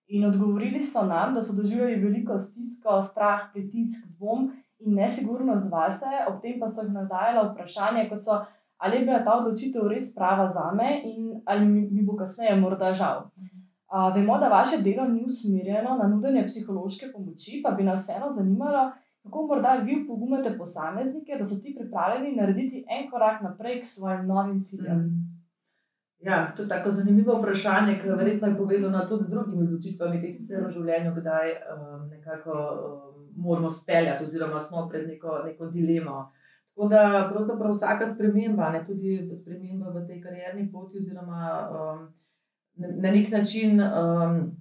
In 0.07 0.25
odgovorili 0.25 0.83
so 0.85 1.05
nam, 1.05 1.33
da 1.33 1.41
so 1.43 1.55
doživeli 1.61 1.95
veliko 1.99 2.39
stisko, 2.39 3.03
strah, 3.03 3.49
pritisk, 3.53 4.07
dvom 4.17 4.51
in 4.79 4.95
nesigurnost 4.95 5.71
vase, 5.71 6.11
ob 6.29 6.41
tem 6.41 6.59
pa 6.59 6.69
so 6.69 6.85
jih 6.85 6.93
navdajala 6.93 7.49
vprašanja, 7.49 8.09
kot 8.09 8.23
so, 8.23 8.37
ali 8.77 8.97
je 8.97 9.05
bila 9.05 9.23
ta 9.25 9.39
odločitev 9.41 9.87
res 9.91 10.13
prava 10.15 10.47
za 10.53 10.71
me 10.77 11.01
in 11.03 11.41
ali 11.45 11.65
mi, 11.65 11.87
mi 11.91 12.05
bo 12.05 12.15
kasneje 12.15 12.55
morda 12.61 12.93
žal. 12.93 13.25
Uh, 13.95 14.15
vemo, 14.15 14.37
da 14.37 14.47
vaše 14.47 14.77
delo 14.83 15.07
ni 15.07 15.25
usmerjeno 15.25 15.97
na 16.01 16.07
nudenje 16.07 16.47
psihološke 16.47 17.05
pomoči, 17.13 17.61
pa 17.63 17.71
bi 17.71 17.83
nas 17.83 18.01
vseeno 18.03 18.31
zanimalo, 18.31 18.91
kako 19.23 19.45
morda 19.47 19.73
vi 19.83 20.07
pogumate 20.07 20.57
posameznike, 20.57 21.35
da 21.39 21.45
so 21.45 21.61
ti 21.63 21.75
pripravljeni 21.79 22.35
narediti 22.35 22.85
en 22.89 23.09
korak 23.11 23.41
naprej 23.41 23.81
k 23.81 23.85
svojim 23.85 24.27
novim 24.27 24.63
ciljem. 24.63 24.97
Mm. 24.97 25.35
Ja, 26.19 26.53
to 26.55 26.63
je 26.63 26.69
tako 26.69 26.91
zanimivo 26.91 27.37
vprašanje, 27.39 27.99
ker 28.01 28.15
verjetno 28.15 28.47
je 28.47 28.57
povezano 28.57 29.05
tudi 29.09 29.23
z 29.23 29.29
drugimi 29.29 29.63
odločitvami, 29.63 30.21
ki 30.21 30.27
jih 30.27 30.65
v 30.65 30.71
življenju 30.73 31.11
kdaj 31.15 31.51
um, 31.53 32.09
nekako 32.09 32.51
um, 32.51 33.25
moramo 33.35 33.71
speljati, 33.71 34.23
oziroma 34.23 34.61
smo 34.61 34.87
pred 34.89 35.07
neko, 35.07 35.39
neko 35.45 35.67
dilemo. 35.71 36.31
Tako 36.73 36.87
da 36.91 37.29
pravzaprav 37.31 37.71
vsaka 37.71 38.09
sprememba, 38.13 38.69
ne 38.69 38.83
tudi 38.85 39.17
sprememba 39.35 39.93
v 39.95 40.05
tej 40.07 40.21
karjerni 40.21 40.71
poti, 40.71 40.97
oziroma 40.97 41.69
um, 41.71 42.07
na 42.75 43.11
nek 43.11 43.31
način 43.31 43.81
um, 43.81 44.51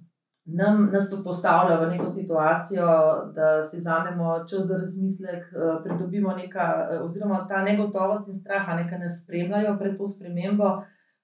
nam, 0.45 0.89
nas 0.93 1.09
postavlja 1.23 1.79
v 1.79 1.89
neko 1.89 2.09
situacijo, 2.09 2.87
da 3.35 3.65
si 3.65 3.77
vzamemo 3.77 4.39
čas 4.49 4.67
za 4.67 4.77
razmislek, 4.77 5.43
uh, 5.51 5.83
pridobimo 5.83 6.33
nekaj, 6.33 6.97
oziroma 7.01 7.47
ta 7.49 7.63
negotovost 7.63 8.27
in 8.27 8.35
strah, 8.35 8.67
nekaj 8.75 8.99
nas 8.99 9.23
spremljajo 9.23 9.77
pred 9.79 9.97
to 9.97 10.07
spremembo 10.07 10.77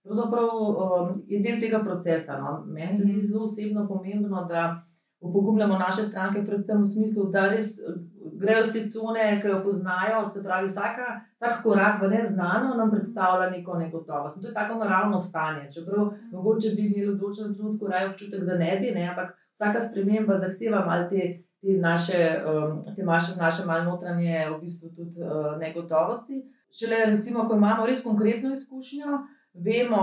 pravzaprav 0.04 0.50
um, 0.50 1.24
je 1.28 1.42
del 1.42 1.60
tega 1.60 1.84
procesa. 1.84 2.38
No. 2.38 2.66
Meni 2.68 2.92
se 2.92 3.04
zdi 3.04 3.18
mhm. 3.18 3.28
zelo 3.28 3.44
osebno 3.44 3.88
pomembno, 3.88 4.46
da 4.46 4.84
upogumljamo 5.20 5.78
naše 5.78 6.04
stranke, 6.04 6.46
predvsem 6.46 6.82
v 6.82 6.86
smislu, 6.86 7.30
da 7.32 7.50
res 7.50 7.78
uh, 7.78 8.02
grejo 8.42 8.64
z 8.66 8.74
te 8.74 8.82
cone, 8.94 9.26
ki 9.42 9.48
jo 9.48 9.60
poznajo. 9.64 10.24
Se 10.30 10.44
pravi, 10.44 10.68
vsaka, 10.68 11.20
vsak 11.38 11.62
korak 11.64 12.02
v 12.02 12.10
neznano 12.16 12.74
nam 12.78 12.92
predstavlja 12.92 13.50
neko 13.50 13.78
negotovost. 13.78 14.42
To 14.42 14.48
je 14.48 14.54
tako 14.54 14.80
naravno 14.80 15.20
stanje. 15.20 15.70
Čeprav 15.74 16.12
mogoče 16.32 16.74
bi 16.76 16.88
imeli 16.90 17.14
v 17.14 17.20
določenem 17.22 17.56
trenutku 17.56 17.92
raje 17.92 18.10
občutek, 18.10 18.46
da 18.50 18.58
ne 18.58 18.74
bi, 18.82 18.92
ne, 18.96 19.06
ampak 19.14 19.36
vsaka 19.54 19.84
sprememba 19.88 20.40
zahteva 20.42 20.86
malo 20.86 21.08
te. 21.10 21.32
Te 21.62 21.76
naše, 21.78 22.20
um, 22.42 22.80
te 22.96 23.04
naše, 23.06 23.36
naše 23.38 23.68
malo 23.68 23.84
notranje, 23.86 24.48
v 24.50 24.56
bistvu 24.64 24.88
tudi 24.96 25.22
uh, 25.22 25.52
negotovosti. 25.62 26.40
Šele, 26.74 27.04
recimo, 27.12 27.44
ko 27.46 27.54
imamo 27.54 27.86
res 27.86 28.02
konkretno 28.02 28.50
izkušnjo, 28.56 29.20
vemo, 29.54 29.98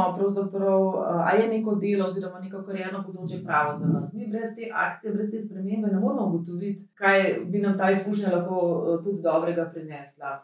ali 1.25 1.43
je 1.43 1.49
neko 1.49 1.75
delo 1.75 2.07
oziroma 2.07 2.41
neko 2.41 2.63
karjerno 2.67 3.01
področje 3.07 3.41
pravo 3.45 3.79
za 3.79 3.87
nas. 3.87 4.13
Mi 4.13 4.29
brez 4.29 4.53
te 4.57 4.69
akcije, 4.75 5.15
brez 5.15 5.31
te 5.31 5.41
spremembe 5.43 5.89
ne 5.93 6.01
moremo 6.01 6.27
ugotoviti, 6.29 6.85
kaj 6.95 7.25
bi 7.49 7.63
nam 7.65 7.79
ta 7.79 7.91
izkušnja 7.91 8.35
lahko 8.35 8.61
eh, 8.61 9.01
tudi 9.05 9.23
dobrega 9.25 9.71
prinesla. 9.73 10.35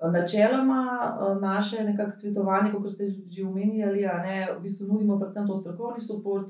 Eh, 0.00 0.08
načeloma 0.12 0.80
eh, 0.86 1.34
naše 1.40 1.84
nekakšne 1.84 2.20
svetovanje, 2.20 2.72
kot 2.72 2.88
ste 2.92 3.10
že 3.28 3.44
omenjali, 3.44 4.08
ne, 4.24 4.38
v 4.56 4.62
bistvu 4.64 4.88
nudimo 4.88 5.20
predvsem 5.20 5.46
to 5.46 5.60
strokovni 5.60 6.00
podpor, 6.08 6.48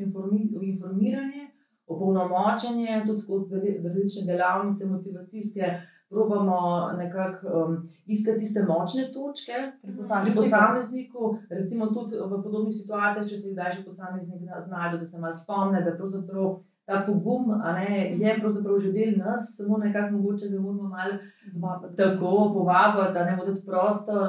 informiranje, 0.62 1.50
opolnomočenje, 1.86 3.02
tudi 3.06 3.20
skozi 3.22 3.76
različne 3.82 4.26
delavnice, 4.30 4.86
motivacijske 4.86 5.75
probamo 6.16 6.58
nekako 6.99 7.46
um, 7.46 7.88
iskati 8.06 8.40
tiste 8.40 8.61
močne 8.62 9.02
točke 9.14 9.56
pri 9.82 9.96
posamezniku. 9.96 10.25
pri 10.25 10.50
posamezniku. 10.50 11.20
Recimo 11.50 11.87
tudi 11.87 12.14
v 12.30 12.42
podobnih 12.44 12.75
situacijah, 12.75 13.28
če 13.28 13.37
se 13.37 13.52
da 13.58 13.73
že 13.75 13.85
posameznik 13.85 14.40
znajde, 14.68 14.99
da 14.99 15.04
se 15.04 15.18
malo 15.18 15.35
spomne, 15.35 15.85
da 15.85 15.96
pravzaprav. 15.96 16.56
Ta 16.87 17.00
pogum 17.06 17.49
ne, 17.78 18.14
je 18.14 18.35
pravzaprav 18.40 18.76
že 18.80 18.92
del 18.94 19.16
nas, 19.18 19.56
samo 19.56 19.78
nekako 19.78 20.16
mogoče 20.16 20.49
ga 20.49 20.61
moramo 20.61 20.88
malo 20.88 21.14
zvabiti. 21.52 21.96
Tako 21.96 22.52
povabiti, 22.54 23.14
da 23.14 23.25
ne 23.25 23.37
bo 23.37 23.44
tudi 23.44 23.64
prostor. 23.66 24.28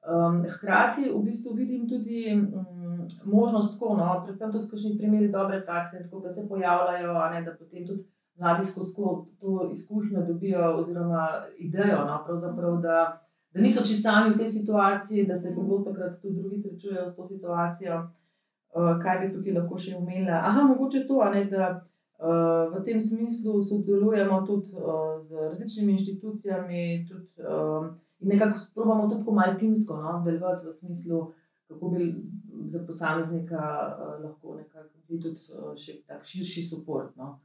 Um, 0.00 0.38
hkrati 0.48 1.10
v 1.12 1.20
bistvu 1.24 1.52
vidim 1.54 1.88
tudi 1.88 2.22
um, 2.32 3.04
možnost, 3.24 3.74
tako, 3.74 3.96
no, 3.96 4.22
predvsem 4.24 4.52
tudi, 4.52 4.70
kakšni 4.70 4.94
primeri 4.98 5.28
dobre 5.28 5.60
prakse, 5.66 6.00
tako, 6.02 6.22
da 6.24 6.32
se 6.32 6.48
pojavljajo, 6.48 7.12
ne, 7.34 7.42
da 7.44 7.52
potem 7.58 7.86
tudi 7.86 8.02
mladi 8.40 8.66
skozi 8.66 8.94
to 9.40 9.70
izkušnjo 9.72 10.26
dobijo, 10.26 10.76
oziroma 10.76 11.28
idejo, 11.58 11.98
no, 12.04 12.78
da, 12.82 13.20
da 13.52 13.60
niso 13.60 13.84
čisto 13.86 14.10
sami 14.10 14.34
v 14.34 14.38
tej 14.38 14.50
situaciji, 14.50 15.26
da 15.26 15.38
se 15.38 15.54
pogosto 15.54 15.94
krat 15.94 16.22
tudi 16.22 16.40
drugi 16.40 16.58
srečujejo 16.58 17.08
s 17.08 17.16
to 17.16 17.24
situacijo. 17.24 18.08
Uh, 18.74 19.02
kaj 19.02 19.18
bi 19.18 19.32
tukaj 19.34 19.52
lahko 19.52 19.78
še 19.78 19.96
umela? 19.98 20.36
Aha, 20.46 20.62
mogoče 20.62 21.00
to, 21.08 21.18
ne, 21.34 21.44
da 21.50 21.70
uh, 21.74 22.70
v 22.70 22.84
tem 22.86 23.00
smislu 23.00 23.62
sodelujemo 23.66 24.44
tudi 24.46 24.76
uh, 24.78 25.18
z 25.26 25.48
različnimi 25.48 25.92
inštitucijami 25.92 26.84
tudi, 27.08 27.42
uh, 27.42 27.88
in 28.20 28.28
nekako 28.30 28.60
probujemo 28.74 29.08
tudi 29.10 29.34
malo 29.34 29.58
timsko 29.58 29.98
no, 29.98 30.22
delovati 30.24 30.68
v 30.68 30.74
smislu, 30.74 31.32
kako 31.68 31.90
bi 31.96 32.14
za 32.70 32.84
posameznika 32.86 33.58
uh, 33.58 34.24
lahko 34.24 34.54
nekako 34.62 35.02
bil 35.08 35.22
tudi 35.26 35.40
uh, 35.50 35.74
še 35.74 35.98
tak 36.06 36.22
širši 36.22 36.68
podpor. 36.70 37.10
No. 37.18 37.40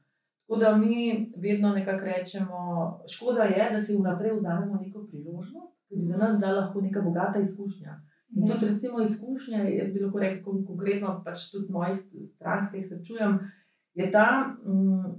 Tako 0.48 0.60
da 0.60 0.78
mi 0.78 1.32
vedno 1.38 1.74
nekako 1.74 2.06
rečemo, 2.06 2.58
škoda 3.14 3.44
je, 3.44 3.70
da 3.72 3.82
si 3.82 3.96
vnaprej 3.98 4.34
vzamemo 4.34 4.80
neko 4.82 5.08
priložnost, 5.10 5.74
ki 5.90 5.96
bi 5.96 6.06
za 6.06 6.18
nas 6.18 6.40
bila 6.40 6.52
lahko 6.52 6.82
neka 6.82 7.02
bogata 7.02 7.40
izkušnja. 7.40 8.02
In 8.36 8.44
mhm. 8.44 8.52
tudi, 8.52 8.72
recimo, 8.72 9.02
izkušnja, 9.02 9.64
jaz 9.64 9.94
bi 9.94 10.00
lahko 10.00 10.20
rekel 10.20 10.66
konkretno, 10.68 11.22
pač 11.26 11.50
tudi 11.52 11.66
z 11.66 11.74
mojih 11.74 12.00
strank, 12.36 12.72
ki 12.72 12.78
jih 12.78 12.88
srečujem, 12.88 13.40
je 13.96 14.12
ta, 14.12 14.28
mm, 14.66 15.14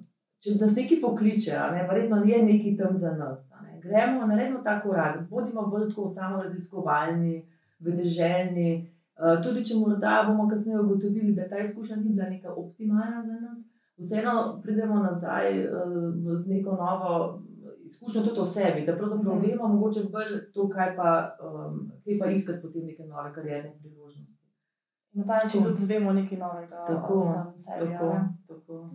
če 0.45 0.55
nas 0.61 0.77
nekaj 0.77 1.01
pokliče, 1.03 1.59
ne, 1.75 1.85
verjetno 1.91 2.23
je 2.25 2.43
nekaj 2.45 2.77
tam 2.79 2.99
za 2.99 3.15
nas. 3.19 3.41
Ne. 3.63 3.81
Gremo, 3.83 4.27
naredimo 4.27 4.63
ta 4.63 4.79
korak, 4.83 5.25
bodimo 5.31 5.67
bolj 5.73 5.89
tako 5.89 6.09
samo 6.09 6.43
raziskovalni, 6.43 7.41
vedeželjni. 7.81 8.93
Uh, 9.17 9.39
tudi 9.43 9.65
če 9.65 9.79
morda 9.81 10.21
bomo 10.29 10.45
kasneje 10.49 10.81
ugotovili, 10.81 11.33
da 11.35 11.49
ta 11.49 11.59
izkušnja 11.65 11.97
ni 11.97 12.13
bila 12.13 12.29
neka 12.29 12.53
optimalna 12.53 13.23
za 13.25 13.39
nas, 13.41 13.63
vseeno 13.99 14.61
pridemo 14.63 14.95
nazaj 14.95 15.65
uh, 15.65 15.73
z 16.39 16.49
neko 16.49 16.71
novo 16.71 17.43
izkušnjo, 17.85 18.23
tudi 18.23 18.41
o 18.41 18.45
sebi, 18.45 18.87
da 18.87 18.97
pravzaprav 18.97 19.37
mm. 19.37 19.43
vemo, 19.43 19.69
mogoče 19.69 20.01
bolj 20.13 20.53
to, 20.55 20.69
kaj 20.69 20.97
pa, 20.97 21.37
um, 21.45 21.91
kaj 22.05 22.19
pa 22.19 22.27
iskati 22.27 22.63
potem 22.63 22.87
neke 22.87 23.05
nove 23.05 23.33
karierne 23.35 23.73
priložnosti. 23.79 24.33
Na 25.13 25.25
ta 25.25 25.45
način 25.45 25.63
tudi 25.65 25.83
zvemo 25.83 26.13
nekaj 26.13 26.39
novega. 26.39 26.85
Tako, 26.87 27.25
sebi, 27.57 27.93
tako, 27.93 28.05
ja. 28.05 28.29
tako. 28.49 28.91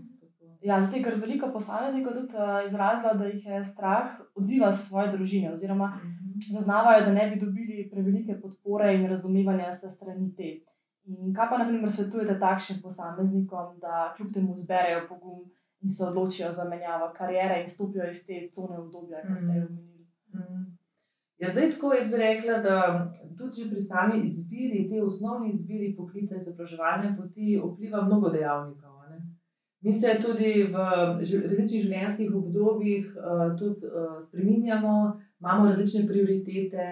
Ja, 0.62 0.86
zdaj, 0.86 1.04
ker 1.04 1.16
veliko 1.22 1.50
posameznikov 1.54 2.14
tudi 2.14 2.36
uh, 2.38 2.68
izrazilo, 2.68 3.14
da 3.14 3.26
jih 3.26 3.46
je 3.46 3.66
strah 3.66 4.20
odziva 4.36 4.74
svoje 4.74 5.12
družine, 5.12 5.54
oziroma 5.54 5.88
mm 5.88 6.00
-hmm. 6.00 6.54
zaznavajo, 6.54 7.06
da 7.06 7.14
ne 7.14 7.30
bi 7.30 7.40
dobili 7.46 7.90
prevelike 7.92 8.40
podpore 8.42 8.96
in 8.96 9.08
razumevanja 9.10 9.76
se 9.76 9.92
strani 9.92 10.36
te. 10.36 10.71
In 11.10 11.34
kaj 11.34 11.50
pa, 11.50 11.58
na 11.58 11.68
primer, 11.68 11.92
svetujete 11.92 12.38
takšnim 12.40 12.82
posameznikom, 12.84 13.80
da 13.82 14.14
kljub 14.18 14.34
temu 14.34 14.58
zberejo 14.58 15.08
pogum 15.10 15.40
in 15.82 15.92
se 15.92 16.06
odločijo 16.06 16.52
za 16.54 16.68
menjavo 16.70 17.14
karijere 17.18 17.62
in 17.62 17.70
stopijo 17.70 18.10
iz 18.10 18.26
te 18.26 18.50
cone 18.54 18.78
obdobja, 18.78 19.22
ki 19.28 19.40
ste 19.40 19.56
jo 19.58 19.64
mhm. 19.64 19.74
omenili? 19.74 20.06
Mm. 20.34 20.78
Ja, 21.42 21.50
zdaj, 21.50 21.72
tako 21.72 21.94
jaz 21.94 22.10
bi 22.12 22.18
rekla, 22.18 22.58
da 22.58 22.76
tudi 23.38 23.70
pri 23.70 23.82
sami 23.82 24.20
izbiri, 24.28 24.90
te 24.90 25.04
osnovni 25.04 25.54
izbiri 25.54 25.96
poklica 25.98 26.36
izobraževanja 26.36 27.16
poti 27.18 27.62
vpliva 27.64 28.02
mnogo 28.06 28.30
dejavnikov. 28.30 29.00
Ne? 29.10 29.18
Mi 29.82 29.94
se 29.94 30.20
tudi 30.22 30.52
v 30.74 30.84
različnih 31.18 31.82
življenjskih 31.82 32.36
obdobjih 32.36 33.16
uh, 33.18 33.58
tudi 33.58 33.90
uh, 33.90 34.20
spreminjamo, 34.28 34.94
imamo 35.40 35.66
različne 35.66 36.06
prioritete 36.08 36.86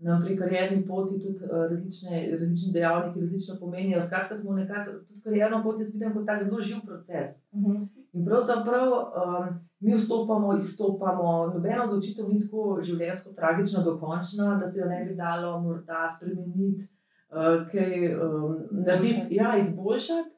nam 0.00 0.22
pri 0.24 0.36
karjerni 0.36 0.86
poti 0.86 1.18
tudi 1.20 1.38
uh, 1.44 1.50
različne, 1.70 2.28
različne 2.32 2.72
dejavnike, 2.72 3.20
različno 3.20 3.56
pomenijo. 3.60 4.02
Skratka, 4.02 4.38
smo 4.38 4.52
nekako 4.52 4.92
tudi 4.92 5.20
karjerno 5.24 5.62
pot, 5.64 5.80
jaz 5.80 5.92
vidim 5.92 6.14
kot 6.14 6.26
tak 6.26 6.44
zelo 6.44 6.60
živ 6.60 6.78
proces. 6.86 7.28
Uh 7.52 7.60
mhm. 7.60 7.76
-huh. 7.76 7.88
In 8.12 8.24
pravzaprav 8.24 8.88
um, 8.92 9.60
mi 9.80 9.94
vstopamo, 9.94 10.56
izstopamo, 10.56 11.46
nobena 11.54 11.84
odločitev 11.84 12.28
ni 12.28 12.40
tako 12.40 12.80
življenjsko 12.82 13.32
tragična, 13.32 13.82
dokončna, 13.82 14.56
da 14.60 14.66
se 14.66 14.80
jo 14.80 14.86
ne 14.86 15.04
bi 15.08 15.14
dalo 15.14 15.60
morda 15.60 16.08
spremeniti, 16.16 16.88
uh, 17.30 17.68
kaj 17.72 18.14
um, 18.14 18.56
narediti, 18.70 19.34
ja, 19.34 19.56
izboljšati. 19.58 20.30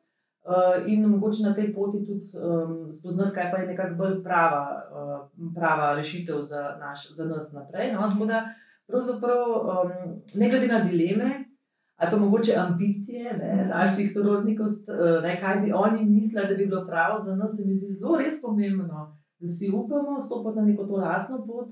Uh, 0.42 0.88
in 0.90 1.06
mogoče 1.06 1.42
na 1.42 1.54
tej 1.54 1.68
poti 1.74 2.00
tudi 2.06 2.26
um, 2.34 2.92
spoznati, 2.92 3.34
kaj 3.34 3.50
pa 3.50 3.58
je 3.58 3.66
nekako 3.66 3.94
bolj 3.94 4.22
prava, 4.24 4.64
uh, 4.90 5.52
prava 5.54 5.94
rešitev 5.94 6.42
za, 6.42 6.76
naš, 6.80 7.12
za 7.14 7.24
nas 7.24 7.52
naprej. 7.52 7.92
No? 7.92 8.08
Tako 8.10 8.26
da 8.26 8.40
pravzaprav 8.92 9.48
um, 9.48 9.90
ne 10.34 10.50
glede 10.50 10.68
na 10.68 10.84
dileme 10.84 11.30
ali 12.02 12.10
pa 12.10 12.16
mogoče 12.16 12.52
ambicije 12.56 13.32
ne, 13.38 13.66
naših 13.74 14.12
sorodnikov, 14.12 14.66
ne, 15.22 15.40
kaj 15.40 15.60
bi 15.60 15.72
oni 15.72 16.04
mislili, 16.04 16.48
da 16.48 16.54
bi 16.54 16.66
bilo 16.66 16.86
prav 16.86 17.22
za 17.24 17.36
nas, 17.36 17.56
se 17.56 17.62
mi 17.66 17.76
zdi 17.76 17.86
zelo 17.86 18.16
res 18.18 18.40
pomembno, 18.42 19.16
da 19.38 19.48
si 19.48 19.70
upamo 19.74 20.20
stopiti 20.20 20.58
na 20.58 20.64
neko 20.64 20.84
to 20.84 20.96
lastno 20.96 21.46
pot, 21.46 21.68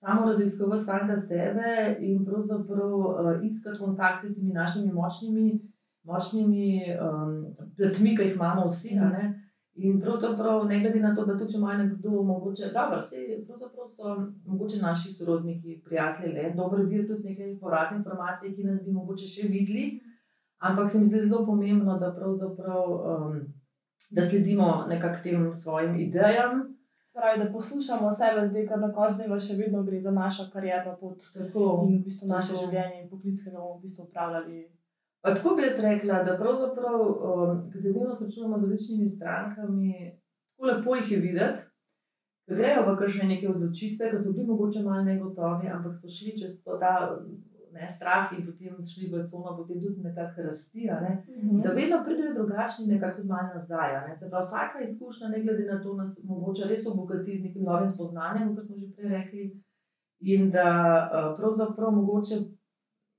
samo 0.00 0.26
raziskovati 0.26 0.84
samega 0.84 1.16
sebe 1.20 1.96
in 2.00 2.24
pravzaprav 2.24 2.94
uh, 2.94 3.14
iskati 3.42 3.78
kontakt 3.78 4.24
s 4.24 4.34
temi 4.34 4.52
našimi 4.52 4.92
močnimi, 4.92 5.60
močnimi 6.02 6.80
um, 7.04 7.54
pletmi, 7.76 8.16
ki 8.16 8.22
jih 8.22 8.34
imamo 8.34 8.66
vsi. 8.68 8.96
Mm. 8.96 9.43
In 9.74 9.98
pravzaprav, 10.00 10.68
ne 10.70 10.78
glede 10.80 11.00
na 11.02 11.14
to, 11.14 11.24
da 11.26 11.34
tudi 11.38 11.52
če 11.52 11.58
ima 11.58 11.72
nekdo, 11.76 12.22
mogoče, 12.22 12.68
dobro, 12.74 13.00
vse, 13.02 13.40
pravzaprav 13.46 13.88
so 13.90 14.14
mogoče 14.46 14.78
naši 14.82 15.10
sorodniki, 15.12 15.80
prijatelji, 15.84 16.34
le 16.36 16.52
dobro 16.54 16.84
vir 16.86 17.08
tudi 17.08 17.32
nekaj 17.32 17.56
povratne 17.60 17.98
informacije, 17.98 18.54
ki 18.54 18.68
nas 18.68 18.84
bi 18.84 18.94
mogoče 18.94 19.26
še 19.26 19.48
videli. 19.50 19.88
Ampak 20.62 20.90
se 20.90 20.98
mi 20.98 21.10
zdi 21.10 21.26
zelo 21.26 21.42
pomembno, 21.46 21.98
da 21.98 22.14
pravzaprav. 22.14 22.96
Um, 23.14 23.44
da 24.10 24.22
sledimo 24.22 24.84
nekakšnim 24.88 25.44
tem 25.44 25.54
svojim 25.54 26.00
idejam. 26.00 26.76
Pravi, 27.14 27.44
da 27.44 27.52
poslušamo 27.52 28.12
sebe, 28.12 28.48
zdaj, 28.48 28.66
ker 28.66 28.80
na 28.80 28.92
koncu 28.92 29.20
dneva 29.20 29.36
še 29.40 29.54
vedno 29.54 29.82
gre 29.86 30.00
za 30.02 30.10
našo 30.10 30.48
karjerno 30.52 30.96
pot 31.00 31.22
tako, 31.34 31.84
in 31.86 32.00
v 32.00 32.08
bistvu 32.08 32.28
naše 32.28 32.52
tako. 32.52 32.64
življenje 32.64 33.02
in 33.02 33.10
poklic, 33.10 33.38
ki 33.38 33.52
ga 33.52 33.60
bomo 33.60 33.76
v 33.76 33.82
bistvu 33.84 34.06
upravljali. 34.08 34.64
Pa 35.24 35.34
tako 35.34 35.54
bi 35.56 35.62
jaz 35.62 35.78
rekla, 35.80 36.22
da 36.22 36.36
pravzaprav, 36.36 37.00
um, 37.00 37.70
ko 37.72 37.78
se 37.82 37.90
dnevno 37.92 38.14
srečujemo 38.14 38.58
z 38.58 38.62
različnimi 38.62 39.08
strankami, 39.08 39.92
tako 40.50 40.66
lepo 40.66 40.96
jih 40.96 41.12
je 41.12 41.18
videti, 41.18 41.62
da 42.46 42.54
grejo 42.54 42.82
v 42.86 42.96
kakšne 42.98 43.28
neke 43.28 43.48
odločitve, 43.48 44.10
ki 44.10 44.18
so 44.20 44.32
bili 44.32 44.44
mogoče 44.46 44.82
malo 44.82 45.04
negotovi, 45.04 45.70
ampak 45.76 45.94
so 46.00 46.10
šli 46.16 46.34
čez 46.40 46.58
to, 46.64 46.76
da 46.82 46.92
ne, 47.72 47.88
strah 47.96 48.34
in 48.36 48.44
potem 48.46 48.74
šli 48.90 49.08
v 49.12 49.22
cono, 49.30 49.54
potem 49.56 49.80
tudi 49.82 50.02
nekako 50.04 50.42
rasti. 50.48 50.84
Ne, 51.04 51.12
mm 51.28 51.48
-hmm. 51.50 51.62
Da 51.62 51.72
vedno 51.72 52.02
pridejo 52.04 52.34
drugačni, 52.34 52.86
nekako 52.86 53.24
malo 53.24 53.48
nazaj. 53.54 53.92
Ne. 54.08 54.28
Prav, 54.30 54.42
vsaka 54.42 54.80
izkušnja, 54.80 55.28
ne 55.28 55.42
glede 55.42 55.64
na 55.72 55.80
to, 55.82 55.94
nas 55.94 56.20
mogoče 56.24 56.68
res 56.68 56.86
obogati 56.92 57.38
z 57.38 57.42
nekim 57.44 57.62
novim 57.62 57.88
spoznanjem, 57.88 58.56
kot 58.56 58.66
smo 58.66 58.76
že 58.76 58.92
prej 58.96 59.08
rekli. 59.08 59.62
In 60.20 60.50
da 60.50 60.68
pravzaprav 61.38 61.90
mogoče 61.90 62.34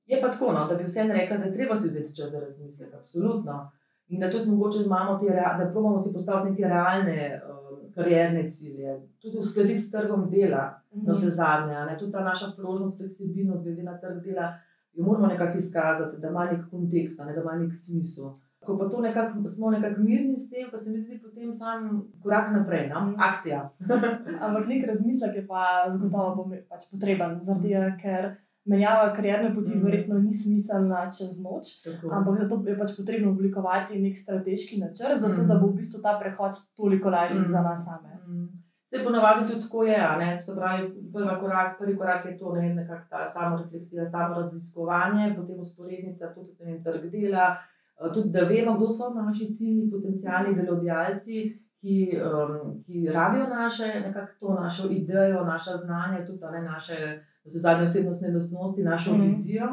je 0.05 0.21
pa 0.21 0.31
tako, 0.31 0.51
no, 0.53 0.67
da 0.67 0.75
bi 0.75 0.83
vsem 0.83 1.11
rekla, 1.11 1.37
da 1.37 1.53
treba 1.53 1.77
si 1.77 1.89
vzeti 1.89 2.15
čas 2.15 2.31
za 2.31 2.39
razmislek. 2.39 2.93
Absolutno. 2.93 3.71
In 4.07 4.19
da 4.19 4.31
tudi 4.31 4.49
mogoče 4.49 4.83
imamo 4.85 5.19
te, 5.19 5.25
da 5.33 5.69
probamo 5.71 6.01
si 6.01 6.13
postaviti 6.13 6.51
neke 6.51 6.73
realne. 6.73 7.41
Uh, 7.49 7.55
karierne 7.95 8.51
cilje, 8.51 9.01
tudi 9.21 9.37
uskladiti 9.39 9.79
s 9.79 9.91
trgom 9.91 10.29
dela, 10.29 10.81
mm 10.91 10.99
-hmm. 10.99 11.07
na 11.07 11.13
vse 11.13 11.29
zadnje. 11.29 11.97
Tudi 11.99 12.11
ta 12.11 12.23
naša 12.23 12.45
prožnost, 12.57 12.97
fleksibilnost, 12.97 13.63
glede 13.63 13.83
na 13.83 13.97
trg 13.99 14.23
dela, 14.23 14.53
jo 14.93 15.05
moramo 15.05 15.27
nekako 15.27 15.57
izkazati, 15.57 16.21
da 16.21 16.27
ima 16.27 16.45
nek 16.45 16.69
kontekst, 16.71 17.19
ne, 17.19 17.33
da 17.33 17.41
ima 17.41 17.55
nek 17.55 17.73
smisel. 17.75 18.29
Ko 18.65 18.77
pa 18.77 18.89
to 18.89 19.01
nekako 19.01 19.49
smo 19.49 19.71
nekako 19.71 20.01
mirni 20.01 20.37
s 20.37 20.49
tem, 20.49 20.67
pa 20.71 20.77
se 20.77 20.89
mi 20.89 21.01
zdi 21.01 21.21
potem 21.23 21.53
sam 21.53 22.07
korak 22.23 22.51
naprej, 22.53 22.89
no? 22.89 23.13
akcija. 23.17 23.69
Ampak 24.45 24.67
nek 24.67 24.87
razmislek 24.87 25.35
je 25.35 25.47
pa 25.47 25.63
zagotovo 25.91 26.51
pač 26.69 26.83
potreben, 26.91 27.39
zaradi 27.43 27.73
ker 28.01 28.35
menjava 28.65 29.13
karierne 29.13 29.53
poti, 29.55 29.75
mm. 29.75 29.85
verjetno 29.85 30.19
ni 30.19 30.33
smiselna 30.33 31.05
čez 31.17 31.37
noč, 31.43 31.79
Tako. 31.83 32.09
ampak 32.17 32.39
zato 32.41 32.61
je 32.69 32.77
pač 32.77 32.95
potrebno 32.97 33.31
oblikovati 33.31 34.01
nek 34.01 34.17
strateški 34.19 34.79
načrt, 34.81 35.21
zato 35.21 35.41
mm. 35.41 35.47
da 35.47 35.57
bo 35.61 35.69
v 35.69 35.81
bistvu 35.81 36.01
ta 36.01 36.17
prehod 36.21 36.57
toliko 36.77 37.09
lažji 37.13 37.39
mm. 37.39 37.51
za 37.51 37.61
nas 37.61 37.85
same. 37.85 38.17
Mm. 38.27 38.47
Se 38.89 39.03
ponovadi 39.03 39.47
tudi 39.47 39.61
tako 39.61 39.83
je, 39.83 39.97
se 40.45 40.55
pravi, 40.55 40.89
prvi 41.13 41.37
korak, 41.39 41.77
prvi 41.79 41.97
korak 41.97 42.25
je 42.25 42.37
to, 42.37 42.53
ne 42.55 42.61
vem, 42.61 42.87
ta 43.09 43.27
samo 43.33 43.57
refleksija, 43.57 44.09
samo 44.09 44.35
raziskovanje, 44.39 45.33
potem 45.37 45.59
usporednica 45.59 46.33
tudi 46.33 46.53
na 46.59 46.77
trg 46.83 47.09
dela, 47.11 47.55
eh, 47.99 48.13
tudi 48.13 48.29
da 48.29 48.45
vemo, 48.49 48.77
kdo 48.77 48.89
so 48.89 49.09
naši 49.13 49.51
ciljni 49.57 49.91
potencijalni 49.91 50.55
delodajalci. 50.55 51.64
Ki, 51.85 52.17
um, 52.17 52.83
ki 52.85 53.09
rabijo 53.13 53.45
naše, 53.49 54.01
nekako 54.05 54.31
to 54.39 54.53
našo 54.53 54.87
idejo, 54.89 55.43
naša 55.45 55.77
znanja, 55.77 56.25
tudi 56.25 56.39
ne, 56.51 56.61
naše 56.61 57.21
za 57.45 57.59
zadnje 57.59 57.85
osebnostne 57.85 58.33
lastnosti, 58.33 58.83
našo 58.83 59.13
mm 59.13 59.17
-hmm. 59.17 59.25
vizijo, 59.25 59.67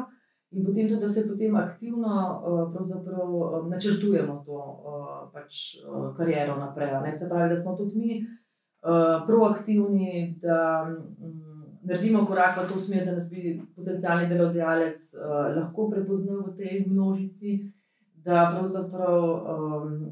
in 0.51 0.65
potem 0.65 0.89
tudi, 0.89 1.01
da 1.01 1.07
se 1.07 1.27
potem 1.27 1.55
aktivno 1.55 2.41
uh, 2.45 3.69
načrtujemo 3.69 4.43
to 4.45 4.53
uh, 4.53 5.33
pač, 5.33 5.53
uh, 5.87 6.17
kariero 6.17 6.55
naprej. 6.55 6.91
Ne? 7.03 7.17
Se 7.17 7.29
pravi, 7.29 7.49
da 7.49 7.55
smo 7.55 7.75
tudi 7.75 7.97
mi 7.97 8.21
uh, 8.21 9.27
proaktivni, 9.27 10.39
da 10.41 10.87
um, 10.87 11.53
naredimo 11.83 12.25
korak 12.25 12.57
v 12.57 12.73
to 12.73 12.79
smer, 12.79 13.05
da 13.05 13.11
nas 13.11 13.29
bi 13.29 13.61
potencijalni 13.75 14.29
delodajalec 14.29 15.01
uh, 15.13 15.55
lahko 15.57 15.89
prepoznal 15.89 16.43
v 16.47 16.57
tej 16.57 16.85
množici, 16.87 17.73
da 18.15 18.51
pravzaprav 18.53 19.23
um, 19.23 20.11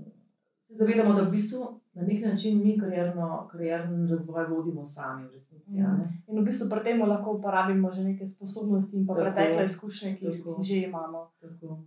se 0.68 0.74
zavedamo, 0.76 1.14
da 1.14 1.22
v 1.22 1.32
bistvu 1.32 1.81
na 1.94 2.02
nek 2.02 2.26
način 2.26 2.64
mi 2.64 2.80
karierno, 2.80 3.48
karierni 3.52 4.12
razvoj 4.12 4.46
vodimo 4.48 4.86
sami. 4.86 5.28
V 5.28 5.32
resnici, 5.32 5.72
mm. 5.72 6.08
In 6.28 6.40
v 6.40 6.46
bistvu 6.46 6.70
pri 6.70 6.84
tem 6.84 7.02
lahko 7.02 7.32
uporabimo 7.32 7.92
že 7.92 8.04
neke 8.04 8.28
sposobnosti 8.28 8.96
in 8.98 9.08
pretekle 9.08 9.66
izkušnje, 9.66 10.16
ki 10.16 10.26
jih 10.26 10.44
že 10.62 10.78
imamo. 10.88 11.32
Tako. 11.42 11.84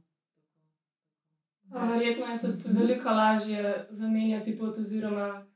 Verjetno 1.71 2.27
je 2.27 2.39
tudi 2.39 2.79
veliko 2.79 3.11
lažje 3.11 3.87
zamenjati 3.91 4.59
pot, 4.59 4.79
oziroma 4.79 5.47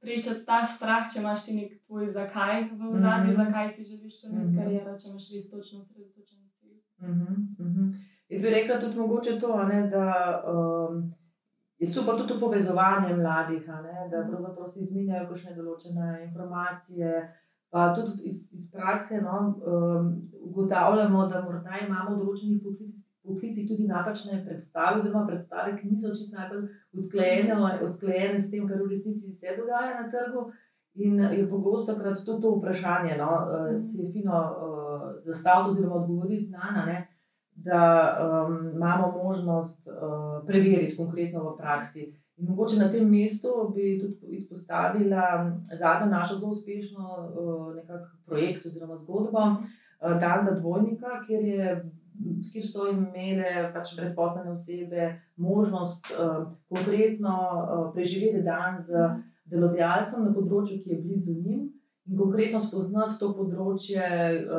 prečati 0.00 0.44
ta 0.46 0.64
strah, 0.64 1.12
če 1.12 1.20
imaš 1.20 1.44
ti 1.44 1.54
nek 1.54 1.70
tvoj 1.86 2.10
zakaj 2.12 2.62
v 2.62 3.00
zadnji, 3.00 3.32
mm 3.32 3.36
-hmm. 3.36 3.44
zakaj 3.46 3.70
si 3.72 3.84
želiš 3.84 4.24
imeti 4.24 4.46
mm 4.46 4.50
-hmm. 4.50 4.64
kariero, 4.64 4.98
če 4.98 5.08
imaš 5.08 5.32
res 5.32 5.50
točno 5.50 5.84
sredotočen 5.84 6.38
cilj. 6.60 6.80
Mm 7.00 7.26
-hmm. 7.58 7.94
Jaz 8.28 8.42
bi 8.42 8.50
rekla 8.50 8.80
tudi 8.80 8.98
mogoče 8.98 9.38
to, 9.40 9.64
ne, 9.64 9.88
da. 9.90 10.06
Um, 10.46 11.14
je 11.84 11.92
super 11.92 12.16
tudi 12.18 12.40
povezovanje 12.40 13.16
mladih, 13.16 13.68
ne, 13.68 14.08
da 14.10 14.24
pravzaprav 14.28 14.68
si 14.72 14.84
izmenjajo 14.86 15.28
kakšne 15.28 15.56
določene 15.58 16.10
informacije. 16.24 17.22
Pa 17.74 17.88
tudi 17.96 18.28
iz, 18.30 18.44
iz 18.54 18.68
prakse 18.72 19.18
no, 19.20 19.38
um, 19.66 20.10
ugotavljamo, 20.48 21.26
da 21.28 21.42
morda 21.42 21.80
imamo 21.82 22.14
v 22.14 22.20
določenih 22.22 22.60
poklicih 23.24 23.66
tudi 23.68 23.88
napačne 23.90 24.38
predstave, 24.46 25.00
oziroma 25.00 25.24
predstave, 25.26 25.74
ki 25.80 25.90
niso 25.90 26.12
čisto 26.14 26.38
najbolj 26.38 26.68
usklajene, 27.00 27.56
usklajene 27.88 28.38
s 28.40 28.52
tem, 28.52 28.68
kar 28.68 28.80
v 28.84 28.92
resnici 28.92 29.32
se 29.34 29.56
dogaja 29.58 29.98
na 29.98 30.06
trgu. 30.12 30.46
In 31.04 31.18
je 31.18 31.48
pogosto 31.50 31.96
krat 31.98 32.20
tudi 32.22 32.44
to 32.44 32.54
vprašanje, 32.60 33.18
no, 33.18 33.32
uh, 33.42 33.72
si 33.82 33.98
je 33.98 34.12
fino 34.14 34.38
uh, 34.38 35.08
zastaviti 35.26 35.74
oziroma 35.74 36.04
odgovoriti 36.04 36.54
na 36.54 36.70
ena 36.70 36.86
da 37.56 38.16
um, 38.48 38.70
imamo 38.74 39.22
možnost 39.24 39.86
uh, 39.86 40.46
preveriti 40.46 40.96
konkretno 40.96 41.44
v 41.50 41.56
praksi. 41.56 42.12
In 42.36 42.48
mogoče 42.48 42.78
na 42.78 42.90
tem 42.90 43.08
mestu 43.10 43.48
bi 43.74 44.00
tudi 44.00 44.36
izpostavila 44.36 45.52
zadnjo 45.78 46.06
našo 46.10 46.38
zelo 46.38 46.50
uspešno 46.50 47.04
uh, 47.18 48.08
projekt 48.26 48.66
oziroma 48.66 48.96
zgodbo 48.96 49.38
uh, 49.38 49.64
Dan 50.20 50.44
za 50.44 50.50
dvojnika, 50.60 51.06
kjer, 51.26 51.44
je, 51.44 51.90
kjer 52.52 52.66
so 52.68 52.88
imele 52.90 53.70
pač 53.74 53.94
brezposlene 53.96 54.50
osebe 54.52 55.20
možnost 55.36 56.06
uh, 56.10 56.46
konkretno 56.68 57.36
uh, 57.38 57.92
preživeti 57.94 58.42
dan 58.42 58.82
z 58.84 59.08
delodajalcem 59.44 60.24
na 60.24 60.34
področju, 60.34 60.82
ki 60.82 60.90
je 60.90 61.00
blizu 61.00 61.32
njim. 61.32 61.64
In 62.04 62.18
konkretno 62.18 62.60
spoznati 62.60 63.16
to 63.20 63.30
področje, 63.32 64.00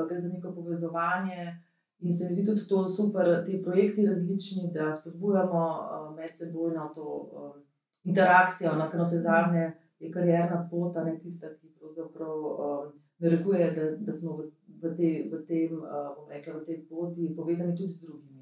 gre 0.10 0.22
za 0.22 0.30
neko 0.30 0.54
povezovanje, 0.56 1.52
In 2.00 2.14
se 2.14 2.28
mi 2.28 2.34
zdi 2.34 2.46
tudi 2.46 2.68
to 2.68 2.88
super, 2.90 3.46
ti 3.46 3.62
projekti 3.64 4.06
različni, 4.06 4.72
da 4.74 4.94
spodbujamo 4.94 5.62
uh, 5.68 6.16
medsebojno 6.16 6.92
to 6.96 7.04
uh, 7.04 7.56
interakcijo, 8.04 8.76
na 8.76 8.90
kar 8.90 9.06
se 9.06 9.20
zadnje 9.20 9.72
je 10.00 10.12
karjerna 10.12 10.68
pot, 10.72 10.96
ne 11.06 11.20
tista, 11.20 11.48
ki 11.62 11.72
pravzaprav 11.80 12.38
uh, 12.46 12.92
narekuje, 13.20 13.72
da, 13.72 13.90
da 14.06 14.14
smo 14.14 14.38
v, 14.38 14.50
v, 14.82 14.96
te, 14.98 15.12
v, 15.32 15.42
tem, 15.48 15.78
uh, 15.80 16.28
rekla, 16.30 16.60
v 16.60 16.66
tej 16.66 16.82
poti 16.90 17.32
povezani 17.36 17.78
tudi 17.78 17.94
z 17.94 18.06
drugimi. 18.06 18.36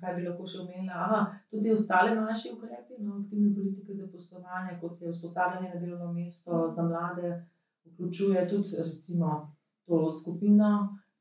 Kaj 0.00 0.14
bi 0.16 0.22
lahko 0.24 0.46
še 0.48 0.62
omenila? 0.62 1.02
Aha, 1.04 1.20
tudi 1.50 1.72
ostale 1.74 2.14
naše 2.16 2.54
ukrepe, 2.54 2.96
no, 3.04 3.18
aktivne 3.20 3.50
politike 3.54 3.98
za 3.98 4.06
poslovanje, 4.08 4.78
kot 4.80 5.02
je 5.02 5.10
usposabljanje 5.10 5.74
na 5.74 5.80
delovno 5.82 6.12
mesto 6.14 6.70
za 6.76 6.82
mlade, 6.82 7.34
vključuje 7.84 8.46
tudi 8.48 8.78
recimo 8.78 9.34
to 9.84 10.12
skupino 10.12 10.70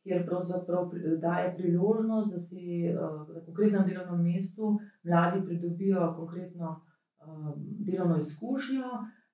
kjer 0.03 0.25
pravzaprav 0.25 0.91
daje 1.21 1.55
priložnost, 1.57 2.31
da 2.33 2.39
si 2.39 2.85
eh, 2.85 2.95
na 3.35 3.41
konkretnem 3.45 3.87
delovnem 3.87 4.21
mestu 4.23 4.79
mladi 5.03 5.45
pridobijo 5.45 6.13
konkretno 6.17 6.75
eh, 6.75 7.23
delovno 7.87 8.17
izkušnjo, 8.17 8.85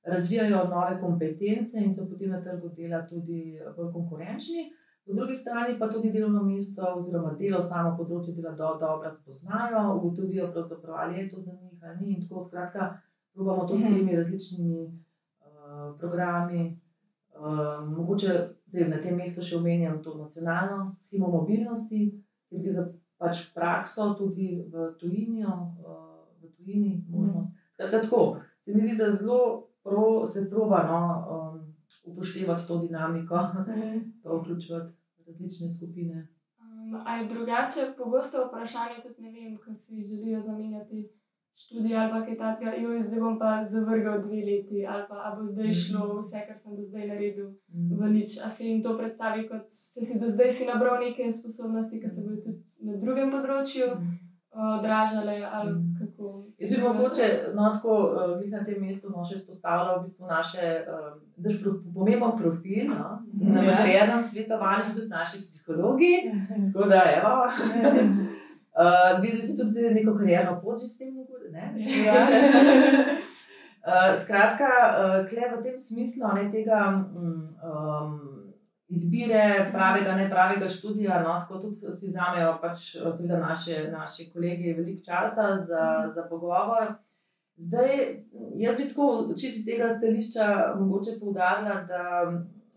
razvijajo 0.05 0.67
nove 0.69 0.99
kompetence 1.01 1.77
in 1.77 1.93
so 1.93 2.09
potem 2.09 2.29
na 2.29 2.41
trgu 2.43 2.69
dela 2.69 3.05
tudi 3.07 3.59
bolj 3.77 3.91
konkurenčni. 3.93 4.63
Po 5.05 5.13
drugi 5.13 5.35
strani 5.35 5.79
pa 5.79 5.89
tudi 5.89 6.11
delovno 6.11 6.43
mesto, 6.43 6.81
oziroma 6.97 7.35
delo, 7.39 7.61
samo 7.61 7.91
področje 7.97 8.33
dela, 8.33 8.55
do, 8.57 8.71
dobro 8.81 9.11
spoznajo, 9.13 9.83
ugotovijo, 9.97 10.49
ali 10.97 11.19
je 11.19 11.29
to 11.29 11.41
za 11.41 11.51
njih 11.51 11.83
ali 11.83 11.97
ni. 11.99 12.13
In 12.15 12.23
tako 12.23 12.43
skratka, 12.43 12.87
probujemo 13.33 13.67
to 13.67 13.77
s 13.77 13.83
mhm. 13.83 13.93
temi 13.93 14.15
različnimi 14.15 14.81
uh, 14.85 15.99
programi. 15.99 16.81
Uh, 17.35 17.85
mogoče 17.97 18.54
Zdaj, 18.75 18.89
na 18.91 18.97
tem 18.99 19.15
mestu 19.15 19.39
še 19.39 19.55
omenjam 19.55 20.01
to 20.03 20.17
nacionalno 20.19 20.97
schemo 21.05 21.29
mobilnosti, 21.31 21.99
ki 22.49 22.59
gre 22.59 22.73
za 22.75 22.83
pač 23.15 23.45
prakso 23.55 24.09
tudi 24.19 24.49
v 24.67 24.89
tujini. 24.99 25.45
V 25.45 26.49
tujini 26.57 26.97
mm. 27.07 27.45
Skratka, 27.71 28.01
tako, 28.03 28.19
se 28.65 28.75
mi 28.75 28.83
zdi, 28.83 28.97
da 28.99 29.13
zelo 29.15 29.39
pro, 29.83 30.25
se 30.27 30.43
proba 30.49 30.81
no, 30.89 30.99
um, 31.31 31.61
upoštevati 32.11 32.67
to 32.67 32.81
dinamiko, 32.83 33.39
pa 34.23 34.35
vključevati 34.35 34.93
različne 35.27 35.69
skupine. 35.69 36.27
Um, 36.59 36.99
a 37.05 37.15
je 37.15 37.27
drugače, 37.31 37.93
pogosto 37.97 38.43
vprašanje 38.47 39.03
tudi 39.03 39.21
ne 39.21 39.31
vem, 39.31 39.57
ko 39.57 39.73
si 39.73 40.03
želijo 40.03 40.41
zamenjati 40.41 41.09
študij 41.55 41.95
ali 41.95 42.25
kaj 42.25 42.37
takega, 42.37 42.75
jo 42.75 42.99
zdaj 43.03 43.19
bom 43.19 43.39
pa 43.39 43.63
zavrgal 43.63 44.21
dve 44.21 44.39
leti, 44.49 44.85
ali 44.87 45.03
pa 45.09 45.35
bo 45.37 45.47
zdaj 45.47 45.73
šlo 45.73 46.19
vse, 46.19 46.43
kar 46.47 46.57
sem 46.59 46.75
do 46.75 46.83
zdaj 46.83 47.07
naredil, 47.07 47.49
v 47.99 48.11
nič. 48.11 48.37
A 48.45 48.49
se 48.49 48.67
jim 48.67 48.83
to 48.83 48.97
predstavi 48.97 49.47
kot, 49.47 49.65
se 49.69 50.05
si 50.05 50.19
do 50.19 50.31
zdaj 50.31 50.53
si 50.53 50.67
nabral 50.67 50.99
neke 50.99 51.33
sposobnosti, 51.33 51.99
ki 52.01 52.09
se 52.09 52.21
bodo 52.21 52.41
tudi 52.43 52.87
na 52.89 52.99
drugem 52.99 53.31
področju 53.31 53.91
odražale 54.55 55.49
ali 55.51 55.71
kako. 55.99 56.45
Jaz 56.59 56.71
bi 56.71 56.81
mogoče 56.81 57.23
no, 57.55 57.73
tako, 57.73 57.89
uh, 57.89 58.51
na 58.51 58.65
tem 58.65 58.81
mestu 58.81 59.09
no, 59.11 59.25
še 59.27 59.35
izpostavila 59.35 59.97
v 59.97 60.05
bistvu 60.05 60.29
naše 60.29 60.69
uh, 60.87 61.57
pro, 61.61 61.73
pomemben 61.93 62.37
profil. 62.39 62.87
No? 62.87 63.19
Na 63.55 63.65
modernem 63.67 64.23
svetovanju 64.23 64.87
so 64.87 64.95
tudi 64.99 65.11
naši 65.11 65.41
psihologi. 65.43 66.13
Tako 66.71 66.87
da, 66.89 67.01
evo. 67.17 67.33
Uh, 68.75 69.19
videli 69.21 69.43
ste 69.43 69.59
tudi 69.59 69.91
neko 69.97 70.15
karjerno 70.15 70.55
pot, 70.63 70.79
že 70.79 70.87
s 70.87 70.97
tem, 70.97 71.11
ne? 71.55 71.71
Ja. 72.05 72.21
uh, 73.85 74.13
skratka, 74.23 74.71
uh, 74.85 75.19
kle 75.29 75.51
v 75.55 75.61
tem 75.63 75.79
smislu 75.79 76.33
ne, 76.35 76.49
tega. 76.51 76.81
Um, 77.15 78.35
izbire 78.87 79.69
pravega, 79.71 80.15
ne 80.15 80.29
pravega 80.29 80.69
študija. 80.69 81.21
No, 81.23 81.39
tako 81.41 81.59
tudi 81.59 81.75
si 81.75 82.07
vzamejo 82.07 82.57
pač, 82.61 82.91
seveda, 82.93 83.39
naše, 83.39 83.87
naše 83.91 84.29
kolege 84.33 84.73
veliko 84.77 85.03
časa 85.05 85.47
za, 85.67 85.85
za 86.15 86.27
pogovor. 86.29 86.93
Zdaj, 87.57 87.91
jaz 88.59 88.77
bi 88.77 88.89
tako, 88.89 89.07
če 89.39 89.49
si 89.51 89.63
tega 89.65 89.93
stališča 89.95 90.75
mogoče 90.79 91.15
poudarila, 91.21 91.81
da 91.87 92.01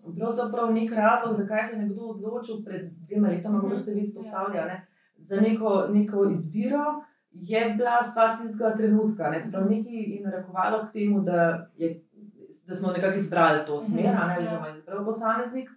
pravzaprav 0.07 0.71
nek 0.73 0.93
razlog, 0.95 1.35
zakaj 1.37 1.65
se 1.67 1.75
je 1.75 1.81
nekdo 1.83 2.13
odločil 2.15 2.63
pred 2.65 2.87
dvema 3.09 3.33
letoma, 3.33 3.61
kot 3.61 3.81
ste 3.83 3.97
vi 3.97 4.07
izpostavljali, 4.07 4.79
za 5.19 5.41
neko, 5.41 5.89
neko 5.93 6.29
izbiro, 6.31 7.03
je 7.31 7.75
bila 7.77 8.03
stvar 8.03 8.37
tistega 8.39 8.77
trenutka. 8.77 9.31
Ne, 9.31 9.43
Sprav 9.43 9.71
nekaj 9.71 9.95
je 9.95 10.23
narekovalo 10.25 10.87
k 10.87 10.93
temu, 10.93 11.21
da, 11.21 11.69
je, 11.77 12.01
da 12.67 12.75
smo 12.75 12.93
nekako 12.93 13.19
izbrali 13.19 13.67
to 13.67 13.81
smer, 13.81 14.17
ali 14.23 14.47
pa 14.61 14.67
je 14.67 14.79
izbral 14.79 15.05
posameznik. 15.05 15.69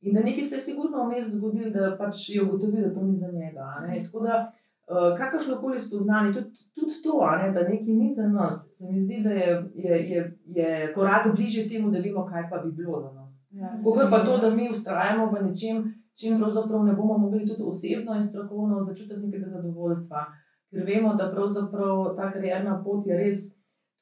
In 0.00 0.14
da 0.14 0.20
nekaj 0.20 0.44
se 0.44 0.54
je 0.54 0.60
sigurno 0.60 1.04
vmes 1.04 1.26
zgodilo, 1.28 1.70
da 1.70 1.96
pač 1.98 2.28
je 2.28 2.42
ugotovil, 2.42 2.82
da 2.82 2.94
to 2.94 3.02
ni 3.02 3.18
za 3.18 3.26
njega. 3.26 3.66
Tako 4.04 4.20
da, 4.20 4.52
uh, 4.86 5.18
kakršno 5.18 5.60
koli 5.60 5.80
spoznanje, 5.80 6.32
tudi, 6.32 6.50
tudi 6.74 7.02
to, 7.04 7.30
ne, 7.42 7.52
da 7.52 7.68
nekaj 7.68 7.94
ni 7.94 8.14
za 8.14 8.28
nas, 8.28 8.68
se 8.78 8.86
mi 8.90 9.00
zdi, 9.00 9.22
da 9.22 9.30
je, 9.30 9.64
je, 9.74 9.96
je, 10.10 10.38
je 10.46 10.92
korak 10.94 11.34
bližje 11.36 11.68
temu, 11.68 11.90
da 11.90 11.98
vemo, 11.98 12.26
kaj 12.26 12.50
pa 12.50 12.58
bi 12.58 12.72
bilo 12.72 13.00
za 13.00 13.12
nas. 13.12 13.28
Ja, 13.50 13.78
Kot 13.84 14.10
pa 14.10 14.24
to, 14.24 14.38
da 14.38 14.50
mi 14.50 14.70
ustrajamo 14.70 15.30
v 15.32 15.42
nečem, 15.48 15.94
čim 16.14 16.38
pravzaprav 16.38 16.84
ne 16.84 16.92
bomo 16.92 17.18
mogli 17.18 17.46
tudi 17.46 17.62
osebno 17.66 18.14
in 18.14 18.24
strokovno 18.24 18.84
začutiti 18.84 19.20
nekega 19.20 19.50
zadovoljstva. 19.50 20.26
Ker 20.70 20.84
vemo, 20.84 21.14
da 21.16 21.30
pravzaprav 21.32 22.14
ta 22.16 22.32
karjerna 22.32 22.80
pot 22.84 23.06
je 23.06 23.16
res 23.16 23.46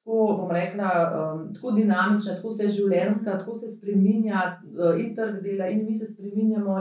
tako, 0.07 0.37
bom 0.39 0.51
rekla, 0.55 0.91
um, 1.19 1.45
tako 1.55 1.73
dinamična, 1.75 2.37
tako 2.39 2.51
se 2.55 2.69
življenjska, 2.71 3.39
tako 3.39 3.55
se 3.55 3.71
spremenja 3.71 4.43
uh, 4.55 4.99
in 5.01 5.15
trg 5.17 5.41
dela, 5.43 5.67
in 5.71 5.85
mi 5.87 5.95
se 5.95 6.07
spremenjamo. 6.07 6.79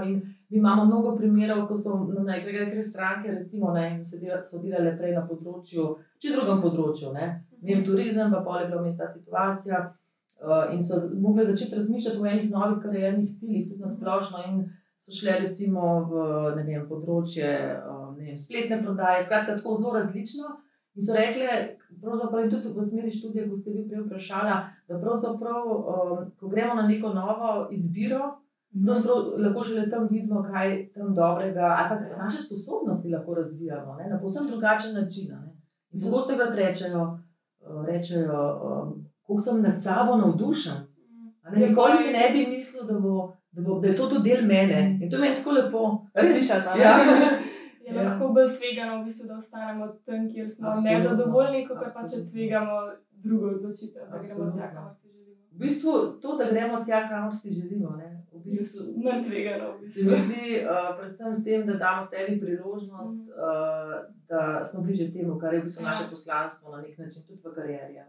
Mi 0.49 0.59
imamo 0.59 0.85
mnogo 0.85 1.15
primerov, 1.17 1.63
ko 1.67 1.75
so 1.77 1.97
na 2.05 2.21
nekaj 2.23 2.83
stranke, 2.83 3.31
recimo, 3.31 3.73
ne, 3.73 4.03
so 4.05 4.61
delali 4.61 4.93
prej 4.97 5.15
na 5.17 5.25
področju, 5.25 5.87
če 6.21 6.35
drugem 6.35 6.61
področju, 6.61 7.13
ne 7.17 7.31
vem, 7.65 7.83
turizem, 7.85 8.31
pa 8.31 8.41
pole 8.45 8.67
bila 8.69 8.81
mesta 8.81 9.09
situacija. 9.13 9.83
Uh, 10.45 10.73
in 10.73 10.81
so 10.83 10.99
mogli 11.13 11.45
začeti 11.45 11.75
razmišljati 11.75 12.19
o 12.19 12.25
enih 12.25 12.49
novih 12.51 12.81
kariernih 12.83 13.29
ciljih, 13.39 13.69
tudi 13.69 13.81
na 13.81 13.91
splošno. 13.91 14.41
In 14.49 14.65
so 15.05 15.19
šle 15.19 15.39
recimo 15.39 15.81
v 16.09 16.21
vem, 16.57 16.85
področje 16.89 17.49
uh, 17.77 18.13
vem, 18.17 18.37
spletne 18.37 18.81
prodaje, 18.81 19.25
skratka, 19.25 19.57
tako 19.59 19.77
zelo 19.77 19.93
različno. 19.99 20.55
In 20.95 21.03
so 21.03 21.13
rekli, 21.13 21.45
pravzaprav 22.01 22.47
tudi 22.49 22.71
v 22.71 22.85
smeri 22.87 23.11
študije, 23.11 23.49
ko 23.49 23.59
ste 23.59 23.73
vi 23.75 23.83
prej 23.89 24.05
vprašali, 24.05 24.55
da 24.87 24.99
pravzaprav, 25.01 25.67
um, 25.67 26.25
ko 26.39 26.49
gremo 26.49 26.77
na 26.79 26.87
neko 26.87 27.11
novo 27.13 27.67
izbiro, 27.71 28.37
mhm. 28.75 29.09
lahko 29.43 29.63
že 29.63 29.89
tam 29.91 30.07
vidimo, 30.09 30.41
kaj 30.43 30.93
tam 30.95 31.13
dobrega, 31.13 31.67
ali 31.75 31.89
pa 31.89 32.23
naše 32.23 32.41
sposobnosti 32.47 33.11
lahko 33.11 33.35
razvijamo 33.35 33.95
ne, 33.99 34.09
na 34.09 34.19
povsem 34.19 34.47
drugačen 34.47 34.95
način. 34.95 35.35
Pogosto 35.95 36.35
krat 36.35 36.55
rečejo, 36.55 37.03
uh, 37.61 37.85
rečejo 37.85 38.39
um, 38.39 39.05
kako 39.27 39.39
sem 39.41 39.61
nad 39.61 39.83
sabo 39.83 40.17
navdušen. 40.17 40.73
Ne, 41.51 41.67
nikoli 41.67 41.97
si 41.97 42.13
ne 42.13 42.29
bi 42.33 42.47
mislil, 42.49 42.83
da, 42.83 42.99
bo, 42.99 43.33
da, 43.55 43.61
bo, 43.61 43.79
da 43.79 43.87
je 43.87 43.95
to 43.95 44.07
tudi 44.09 44.29
del 44.29 44.45
mene. 44.45 44.99
In 45.01 45.09
to 45.11 45.19
mi 45.19 45.27
je 45.27 45.35
tako 45.35 45.51
lepo. 45.51 45.83
Slišati. 46.19 46.79
Ja. 46.81 46.97
je 47.85 47.95
ja. 47.95 48.03
lahko 48.03 48.27
bolj 48.33 48.53
tvegano, 48.57 49.01
v 49.01 49.05
bistvu, 49.05 49.27
da 49.27 49.37
ostanemo 49.37 49.87
tam, 50.05 50.29
kjer 50.33 50.51
smo 50.51 50.69
Absolutno. 50.69 50.97
nezadovoljni, 50.97 51.67
kot 51.67 51.77
pa 51.93 52.07
če 52.09 52.23
tvegamo 52.31 52.79
drugo 53.23 53.47
odločitev, 53.55 54.01
da 54.11 54.21
gremo 54.21 54.51
tja, 54.57 54.71
kamor 54.73 54.93
si 54.95 55.07
želimo. 55.07 55.45
V 55.51 55.59
bistvu 55.59 55.91
to, 56.21 56.37
da 56.37 56.49
gremo 56.51 56.85
tja, 56.85 57.09
kamor 57.09 57.35
si 57.35 57.53
želimo. 57.53 57.95
Ne? 57.97 58.09
V 58.33 58.41
bistvu, 58.49 58.85
Manj 59.03 59.23
tvegano. 59.23 59.71
V 59.77 59.81
bistvu. 59.81 60.03
Se 60.03 60.09
mi 60.09 60.17
zdi, 60.25 60.45
uh, 60.65 60.91
predvsem 60.97 61.35
s 61.35 61.43
tem, 61.43 61.67
da 61.67 61.73
damo 61.73 62.03
sebi 62.03 62.39
priložnost, 62.41 63.21
mm. 63.21 63.37
uh, 63.45 63.95
da 64.29 64.65
smo 64.71 64.81
bliže 64.81 65.11
temu, 65.13 65.39
kar 65.39 65.53
je 65.53 65.61
v 65.61 65.69
bistvu 65.69 65.83
ja. 65.83 65.89
naše 65.89 66.09
poslanstvo 66.09 66.75
na 66.75 66.81
nek 66.81 66.97
način, 66.97 67.23
tudi 67.27 67.41
v 67.43 67.55
karieri. 67.55 68.01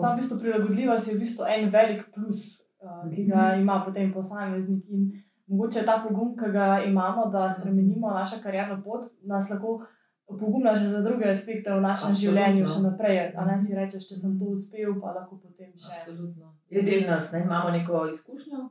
Ta 0.00 0.12
v 0.12 0.16
bistvu 0.16 0.40
prilagodljivost 0.40 1.08
je 1.08 1.14
v 1.14 1.20
bistvu 1.20 1.44
en 1.48 1.70
velik 1.70 2.02
plus, 2.14 2.65
ki 3.14 3.26
ga 3.26 3.50
mhm. 3.52 3.60
ima 3.60 3.82
potem 3.86 4.12
posameznik. 4.12 4.84
In 4.88 5.12
mogoče 5.46 5.84
ta 5.84 6.00
pogum, 6.08 6.36
ki 6.36 6.52
ga 6.52 6.82
imamo, 6.86 7.30
da 7.32 7.50
spremenimo 7.50 8.10
našo 8.10 8.36
karjerno 8.42 8.82
pot, 8.84 9.06
nas 9.22 9.50
lahko 9.50 9.80
pogumna 10.26 10.74
že 10.74 10.86
za 10.86 11.02
druge 11.02 11.30
aspekte 11.30 11.70
v 11.70 11.80
našem 11.80 12.10
Absolutno. 12.10 12.20
življenju 12.20 12.66
še 12.66 12.80
naprej. 12.82 13.18
A 13.36 13.44
ne 13.46 13.60
si 13.60 13.76
rečeš, 13.78 14.08
če 14.08 14.16
sem 14.16 14.38
to 14.38 14.50
uspel, 14.56 14.96
pa 15.00 15.14
lahko 15.14 15.38
potem 15.38 15.70
še. 15.78 15.92
Absolutno. 16.00 16.50
Je 16.70 16.82
del 16.82 17.06
nas, 17.06 17.30
ne 17.32 17.44
imamo 17.46 17.70
neko 17.70 18.06
izkušnjo. 18.10 18.66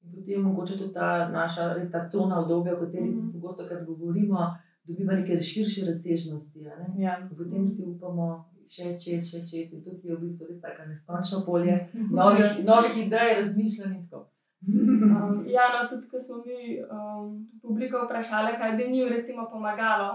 In 0.00 0.12
potem 0.14 0.42
mogoče 0.42 0.78
tudi 0.78 0.94
ta 0.94 1.28
naša 1.28 1.72
res 1.74 1.90
ta 1.90 2.06
cona 2.08 2.40
obdobja, 2.40 2.76
o 2.76 2.80
kateri 2.80 3.10
mm 3.10 3.16
-hmm. 3.18 3.32
pogosto 3.32 3.64
govorimo, 3.86 4.46
dobiva 4.84 5.14
neke 5.14 5.40
širše 5.40 5.86
razsežnosti. 5.86 6.60
Ne? 6.60 7.02
Ja. 7.02 7.28
Potem 7.36 7.66
si 7.68 7.84
upamo 7.84 8.49
še 8.70 8.96
čez, 9.02 9.30
še 9.30 9.42
čez. 9.46 9.72
In 9.74 9.82
tukaj 9.84 10.10
je 10.10 10.16
v 10.16 10.22
bistvu 10.24 10.48
res 10.48 10.60
tako 10.62 10.88
neskončno 10.88 11.42
polje 11.46 11.76
novih, 12.10 12.60
novih 12.64 12.98
idej, 13.04 13.36
razmišljanj 13.40 13.94
in 13.96 14.06
tako. 14.08 14.26
Um, 14.68 15.44
ja, 15.56 15.68
no, 15.74 15.84
tudi 15.90 16.08
ko 16.10 16.20
smo 16.20 16.42
mi 16.44 16.78
um, 16.84 17.30
publiko 17.62 18.04
vprašali, 18.04 18.58
kaj 18.60 18.76
bi 18.76 18.90
njim 18.92 19.08
recimo 19.08 19.48
pomagalo 19.50 20.10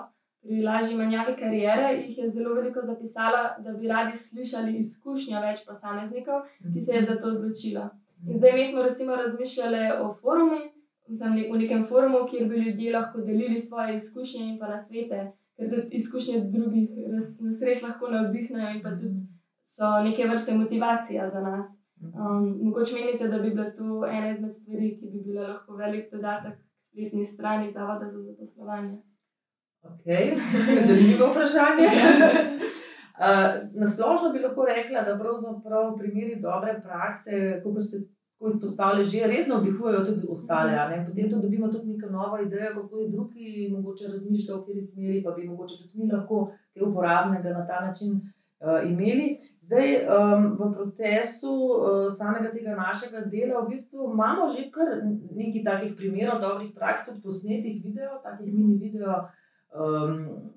pri 0.46 0.62
lažji 0.62 0.96
menjavi 0.96 1.34
karijere, 1.39 1.88
jih 1.98 2.18
je 2.18 2.30
zelo 2.30 2.54
veliko 2.54 2.82
zapisala, 2.86 3.56
da 3.60 3.74
bi 3.74 3.88
radi 3.88 4.18
slišali 4.18 4.76
izkušnja 4.78 5.39
več 5.41 5.63
posameznikov, 5.65 6.44
ki 6.74 6.82
se 6.82 7.00
je 7.00 7.06
za 7.06 7.15
to 7.18 7.32
odločila. 7.34 7.89
In 8.30 8.38
zdaj 8.38 8.54
mi 8.54 8.65
smo 8.65 8.84
recimo 8.84 9.15
razmišljali 9.15 9.82
o 10.02 10.13
forumu, 10.22 10.60
v 11.08 11.58
nekem 11.58 11.86
forumu, 11.89 12.28
kjer 12.30 12.48
bi 12.50 12.62
ljudje 12.62 12.94
lahko 12.94 13.22
delili 13.22 13.60
svoje 13.62 13.98
izkušnje 13.98 14.46
in 14.46 14.60
pa 14.60 14.68
na 14.68 14.80
svete, 14.80 15.32
ker 15.56 15.72
tudi 15.72 16.00
izkušnje 16.00 16.41
drugih 16.54 16.89
nas 17.13 17.62
res 17.68 17.82
lahko 17.84 18.12
navdihnejo 18.12 18.70
in 18.76 18.84
pa 18.84 18.91
tudi 19.00 19.24
so 19.76 19.91
neke 20.04 20.28
vrste 20.30 20.58
motivacija 20.58 21.30
za 21.34 21.41
nas. 21.41 21.72
Um, 22.02 22.60
mogoče 22.62 22.96
menite, 22.96 23.28
da 23.28 23.39
bi 23.39 23.50
bila 23.50 23.72
to 23.72 24.06
ena 24.06 24.32
izmed 24.32 24.54
stvari, 24.54 24.98
ki 25.00 25.06
bi 25.13 25.24
bila 25.28 25.48
lahko 25.48 25.76
velik 25.76 26.12
dodatek 26.12 26.58
k 26.58 26.84
spletni 26.89 27.26
strani 27.26 27.72
Zavoda 27.72 28.10
za 28.12 28.22
zaposlovanje. 28.22 28.98
Okay. 29.84 30.36
Zanimivo 30.88 31.32
vprašanje. 31.32 31.88
Uh, 33.15 33.80
Nasplošno 33.82 34.30
bi 34.34 34.39
lahko 34.39 34.65
rekla, 34.65 35.02
da 35.02 35.20
pravzaprav 35.20 35.94
primeri 35.98 36.36
dobre 36.41 36.82
prakse, 36.84 37.62
kot 37.63 37.78
se 37.89 37.98
tako 38.36 38.50
izpostavlja, 38.50 39.06
že 39.06 39.28
res 39.28 39.48
navdihujejo 39.48 40.06
tudi 40.06 40.28
ostale. 40.30 40.76
Potem 41.08 41.30
to 41.30 41.39
dobimo 41.39 41.67
tudi 41.71 41.93
neko 41.93 42.10
novo 42.12 42.38
idejo, 42.43 42.74
kako 42.76 43.00
je 43.00 43.10
drugi 43.10 43.69
mogoče 43.71 44.08
razmišljajo, 44.08 44.60
v 44.60 44.62
kateri 44.62 44.82
smeri, 44.82 45.24
pa 45.24 45.32
bi 45.32 45.48
mogoče 45.48 45.78
tudi 45.82 46.04
mi 46.04 46.12
lahko 46.12 46.52
kaj 46.74 46.84
uporabnega 46.84 47.50
na 47.50 47.67
ta 47.67 47.86
način 47.86 48.12
uh, 48.12 48.89
imeli. 48.89 49.38
Zdaj, 49.65 49.88
um, 50.06 50.43
v 50.60 50.74
procesu 50.74 51.54
uh, 51.54 52.12
samega 52.13 52.52
tega 52.52 52.76
našega 52.76 53.24
dela, 53.32 53.63
v 53.63 53.69
bistvu 53.69 54.12
imamo 54.13 54.52
že 54.52 54.67
kar 54.69 55.00
nekaj 55.36 55.63
takih 55.63 55.95
primerov, 55.98 56.41
dobrih 56.41 56.69
praks, 56.76 57.08
tudi 57.08 57.21
posnetih 57.21 57.82
videov, 57.84 58.19
takih 58.24 58.54
mini 58.54 58.78
video 58.78 59.26
um, 59.74 60.52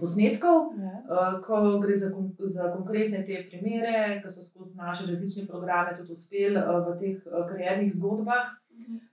posnetkov, 0.00 0.72
uh, 0.74 1.36
ko 1.46 1.78
gre 1.82 1.98
za, 1.98 2.10
za 2.48 2.72
konkretne 2.74 3.22
te 3.26 3.44
primere, 3.50 4.20
ki 4.22 4.32
so 4.32 4.42
skozi 4.42 4.74
naše 4.76 5.06
različne 5.06 5.46
programe 5.46 5.94
tudi 5.96 6.12
uspeli 6.12 6.58
uh, 6.58 6.80
v 6.88 6.96
teh 6.98 7.26
uh, 7.26 7.44
karjernih 7.48 7.92
zgodbah. 7.94 8.56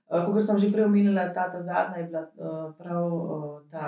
Uh, 0.08 0.26
Kot 0.26 0.42
sem 0.46 0.60
že 0.60 0.72
prej 0.72 0.88
omenila, 0.88 1.30
ta, 1.36 1.50
ta 1.52 1.62
zadnja 1.62 2.00
je 2.00 2.08
bila 2.08 2.24
prav 2.80 3.08
ta 3.72 3.88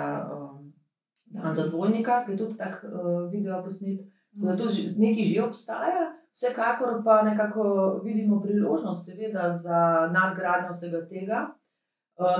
dan 1.30 1.54
za 1.54 1.68
dvojnika, 1.70 2.24
ki 2.26 2.32
je 2.32 2.38
tudi 2.38 2.58
tak 2.58 2.84
video 3.32 3.62
posnet 3.64 4.04
Da 4.32 4.56
to 4.56 4.64
nekaj 4.96 5.24
že 5.24 5.42
obstaja, 5.42 6.14
vsekakor 6.32 7.02
pa 7.04 7.22
nekako 7.22 8.00
vidimo 8.04 8.40
priložnost, 8.40 9.06
seveda, 9.06 9.52
za 9.52 10.10
nadgradnjo 10.12 10.70
vsega 10.70 11.00
tega. 11.08 11.40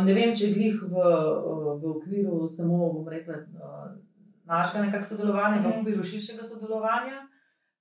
Ne 0.05 0.15
vem, 0.15 0.35
če 0.37 0.47
je 0.47 0.55
glih 0.55 0.83
v, 0.93 1.05
v 1.81 1.91
okviru 1.91 2.45
samo, 2.49 2.93
bom 2.93 3.09
rekla, 3.09 3.41
našega 4.51 4.85
nekakšnega 4.87 5.11
sodelovanja, 5.11 5.61
v 5.65 5.75
okviru 5.81 6.03
širšega 6.13 6.45
sodelovanja, 6.45 7.19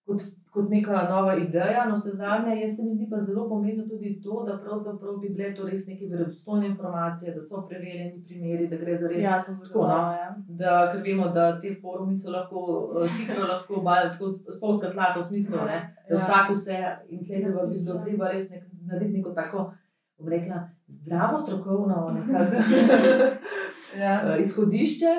kot 0.05 0.21
kot 0.53 0.69
neka 0.69 1.03
nova 1.09 1.35
ideja. 1.37 1.85
No, 1.89 1.97
se 1.97 2.09
zadnje, 2.09 2.55
jaz 2.61 2.75
se 2.75 2.83
mi 2.83 2.95
zdi 2.95 3.07
pa 3.09 3.17
zelo 3.25 3.49
pomembno 3.49 3.83
tudi 3.87 4.21
to, 4.23 4.43
da 4.47 4.57
pravzaprav 4.63 5.17
bi 5.21 5.29
bile 5.29 5.53
to 5.55 5.67
res 5.67 5.85
neke 5.87 6.07
verodostojne 6.09 6.67
informacije, 6.67 7.33
da 7.35 7.41
so 7.41 7.61
preverjeni 7.69 8.23
primeri, 8.25 8.67
da 8.67 8.75
gre 8.77 8.97
za 8.97 9.07
res 9.07 9.21
Ja, 9.23 9.43
to 9.45 9.53
tako. 9.67 9.85
No, 9.87 9.99
ja. 10.21 10.35
da, 10.61 10.73
ker 10.91 11.03
vemo, 11.05 11.27
da 11.37 11.61
te 11.61 11.75
forumi 11.81 12.17
so 12.17 12.33
lahko 12.33 12.63
uh, 12.95 13.05
hitro, 13.17 13.45
lahko 13.47 13.83
tako 13.85 14.31
spolska 14.57 14.91
tlasa 14.91 15.19
v 15.19 15.23
smislu, 15.23 15.57
ne, 15.65 15.79
da 16.09 16.15
Ja. 16.15 16.17
vsak 16.17 16.49
vse 16.51 16.79
in 17.09 17.21
tle 17.23 17.37
bi 17.45 17.83
bilo 17.85 18.01
treba 18.03 18.31
res 18.33 18.49
nek, 18.49 18.63
narediti 18.89 19.17
neko 19.17 19.35
tako, 19.37 19.69
bom 20.17 20.29
rekla, 20.29 20.63
zdravo 20.87 21.39
strokovno 21.39 22.09
nekako, 22.17 22.55
Ja. 24.03 24.21
uh, 24.25 24.41
izhodišče. 24.41 25.13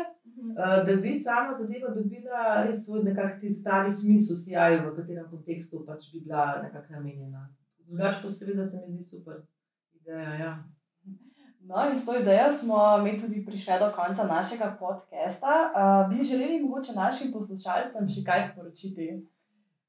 Mhm. 0.51 0.59
Uh, 0.59 0.87
da 0.87 0.97
bi 1.03 1.19
sama 1.19 1.59
zadeva 1.59 1.95
dobila 1.95 2.65
res 2.67 2.85
svoj 2.85 3.05
nekakšen 3.05 3.63
pravi 3.65 3.91
smisel, 3.91 4.37
sijaj, 4.37 4.81
v 4.83 4.97
katerem 4.97 5.31
kontekstu 5.31 5.85
pač 5.87 6.13
bi 6.13 6.21
bila 6.21 6.63
nekako 6.63 6.93
namenjena. 6.93 7.49
Drugače 7.87 8.23
pa 8.23 8.31
seveda 8.31 8.65
se 8.65 8.77
mi 8.77 8.95
zdi 8.95 9.03
super 9.03 9.37
ideja. 10.01 10.35
Ja. 10.35 10.65
No, 11.61 11.91
in 11.91 11.99
s 11.99 12.07
to 12.07 12.19
idejo 12.19 12.53
smo 12.53 12.99
mi 12.99 13.21
tudi 13.21 13.45
prišli 13.47 13.75
do 13.79 13.93
konca 13.97 14.25
našega 14.25 14.77
podcasta. 14.81 15.53
Uh, 15.71 16.09
bi 16.11 16.25
želeli 16.25 16.63
mogoče 16.63 16.93
našim 16.97 17.33
poslušalcem 17.33 18.09
še 18.09 18.25
kaj 18.25 18.45
sporočiti? 18.53 19.27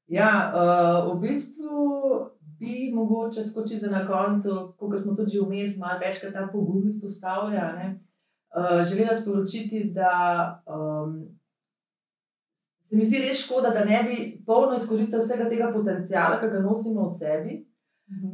Ja, 0.06 0.52
uh, 0.52 1.16
v 1.16 1.20
bistvu 1.20 1.78
bi 2.58 2.92
mogoče 2.94 3.46
tako 3.48 3.66
čisto 3.68 3.90
na 3.90 4.06
koncu, 4.06 4.74
kot 4.78 5.02
smo 5.02 5.14
tudi 5.14 5.40
vmes, 5.40 5.76
malo 5.76 5.98
večkrat 5.98 6.32
ta 6.32 6.48
pogum 6.52 6.88
izpostavlja. 6.88 7.94
Uh, 8.52 8.82
želela 8.84 9.14
sporočiti, 9.14 9.92
da 9.94 10.62
um, 10.66 11.28
se 12.84 12.96
mi 12.96 13.04
zdi 13.04 13.22
res 13.24 13.44
škoda, 13.46 13.70
da 13.70 13.84
ne 13.84 14.02
bi 14.04 14.16
polno 14.46 14.76
izkoristili 14.76 15.22
vsega 15.22 15.48
tega 15.48 15.70
potencijala, 15.72 16.40
ki 16.40 16.50
ga 16.52 16.60
nosimo 16.60 17.06
v 17.06 17.14
sebi. 17.18 17.54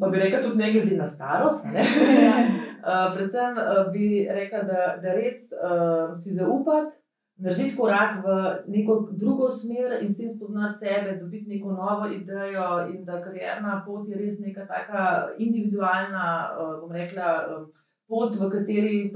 Pa 0.00 0.09
bi 0.09 0.18
rekla 0.18 0.40
tudi 0.42 0.59
ne 0.59 0.72
glede 0.72 0.96
na 0.96 1.09
starost. 1.09 1.64
Ne? 1.64 1.85
Uh, 2.83 3.07
predvsem 3.14 3.61
uh, 3.62 3.92
bi 3.92 4.26
rekla, 4.31 4.62
da, 4.66 4.96
da 5.02 5.14
res 5.14 5.52
uh, 5.54 6.16
si 6.18 6.35
zaupati, 6.35 6.96
narediti 7.38 7.76
korak 7.76 8.18
v 8.24 8.37
neko 8.74 8.98
drugo 9.12 9.46
smer 9.50 10.00
in 10.02 10.11
s 10.11 10.18
tem 10.18 10.31
spoznati 10.31 10.78
sebe, 10.78 11.16
dobiti 11.20 11.48
neko 11.48 11.72
novo 11.72 12.11
idejo, 12.11 12.88
in 12.90 13.04
da 13.04 13.22
karjerna 13.22 13.83
pot 13.87 14.09
je 14.09 14.18
res 14.18 14.40
neka 14.42 14.66
taka 14.66 15.28
individualna, 15.38 16.26
bom 16.81 16.90
rekla, 16.92 17.28
pot, 18.08 18.34
v 18.34 18.50
kateri 18.50 19.12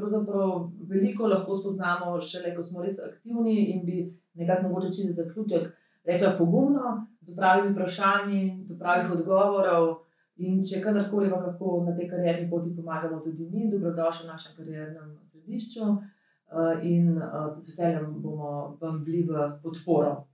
veliko 0.89 1.29
lahko 1.29 1.57
spoznamo, 1.57 2.21
šele 2.21 2.55
ko 2.57 2.63
smo 2.63 2.83
res 2.85 3.01
aktivni 3.01 3.73
in 3.73 3.85
bi 3.87 4.05
nekako 4.35 4.69
mogoče 4.69 4.93
čez 4.97 5.17
zaključek 5.17 5.71
rekla 6.05 6.35
pogumno, 6.39 7.07
z 7.21 7.37
pravimi 7.37 7.73
vprašanji, 7.73 8.65
do 8.69 8.79
pravih 8.79 9.13
odgovorov. 9.13 9.99
In 10.43 10.63
če 10.65 10.81
kadarkoli 10.83 11.29
vam 11.31 11.45
lahko 11.47 11.83
na 11.87 11.95
tej 11.97 12.09
karjerni 12.11 12.49
poti 12.51 12.73
pomagamo, 12.77 13.21
tudi 13.23 13.47
mi, 13.53 13.69
dobrodošli 13.71 14.27
v 14.27 14.33
našem 14.33 14.57
kariernem 14.57 15.13
središču 15.31 15.85
uh, 15.85 16.81
in 16.83 17.13
uh, 17.19 17.53
z 17.61 17.69
veseljem 17.69 18.09
bomo 18.25 18.77
vam 18.81 19.03
bili 19.05 19.23
v 19.29 19.51
podporo. 19.63 20.25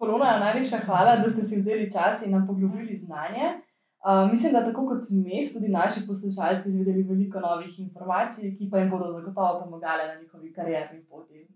Polona, 0.00 0.38
najlepša 0.40 0.82
hvala, 0.88 1.20
da 1.22 1.30
ste 1.30 1.44
si 1.44 1.60
vzeli 1.60 1.90
čas 1.92 2.24
in 2.26 2.34
nam 2.34 2.46
poglobili 2.48 2.96
znanje. 2.98 3.60
Uh, 4.04 4.30
mislim, 4.30 4.52
da 4.52 4.64
tako 4.64 4.86
kot 4.86 5.04
mi, 5.10 5.42
so 5.44 5.58
tudi 5.58 5.68
naši 5.72 6.06
poslušalci 6.06 6.68
izvedeli 6.68 7.02
veliko 7.02 7.40
novih 7.40 7.78
informacij, 7.80 8.56
ki 8.58 8.68
pa 8.70 8.78
jim 8.78 8.90
bodo 8.90 9.12
zagotovo 9.12 9.60
pomagale 9.64 10.06
na 10.06 10.20
njihovi 10.20 10.52
karierni 10.52 11.00
poti. 11.10 11.46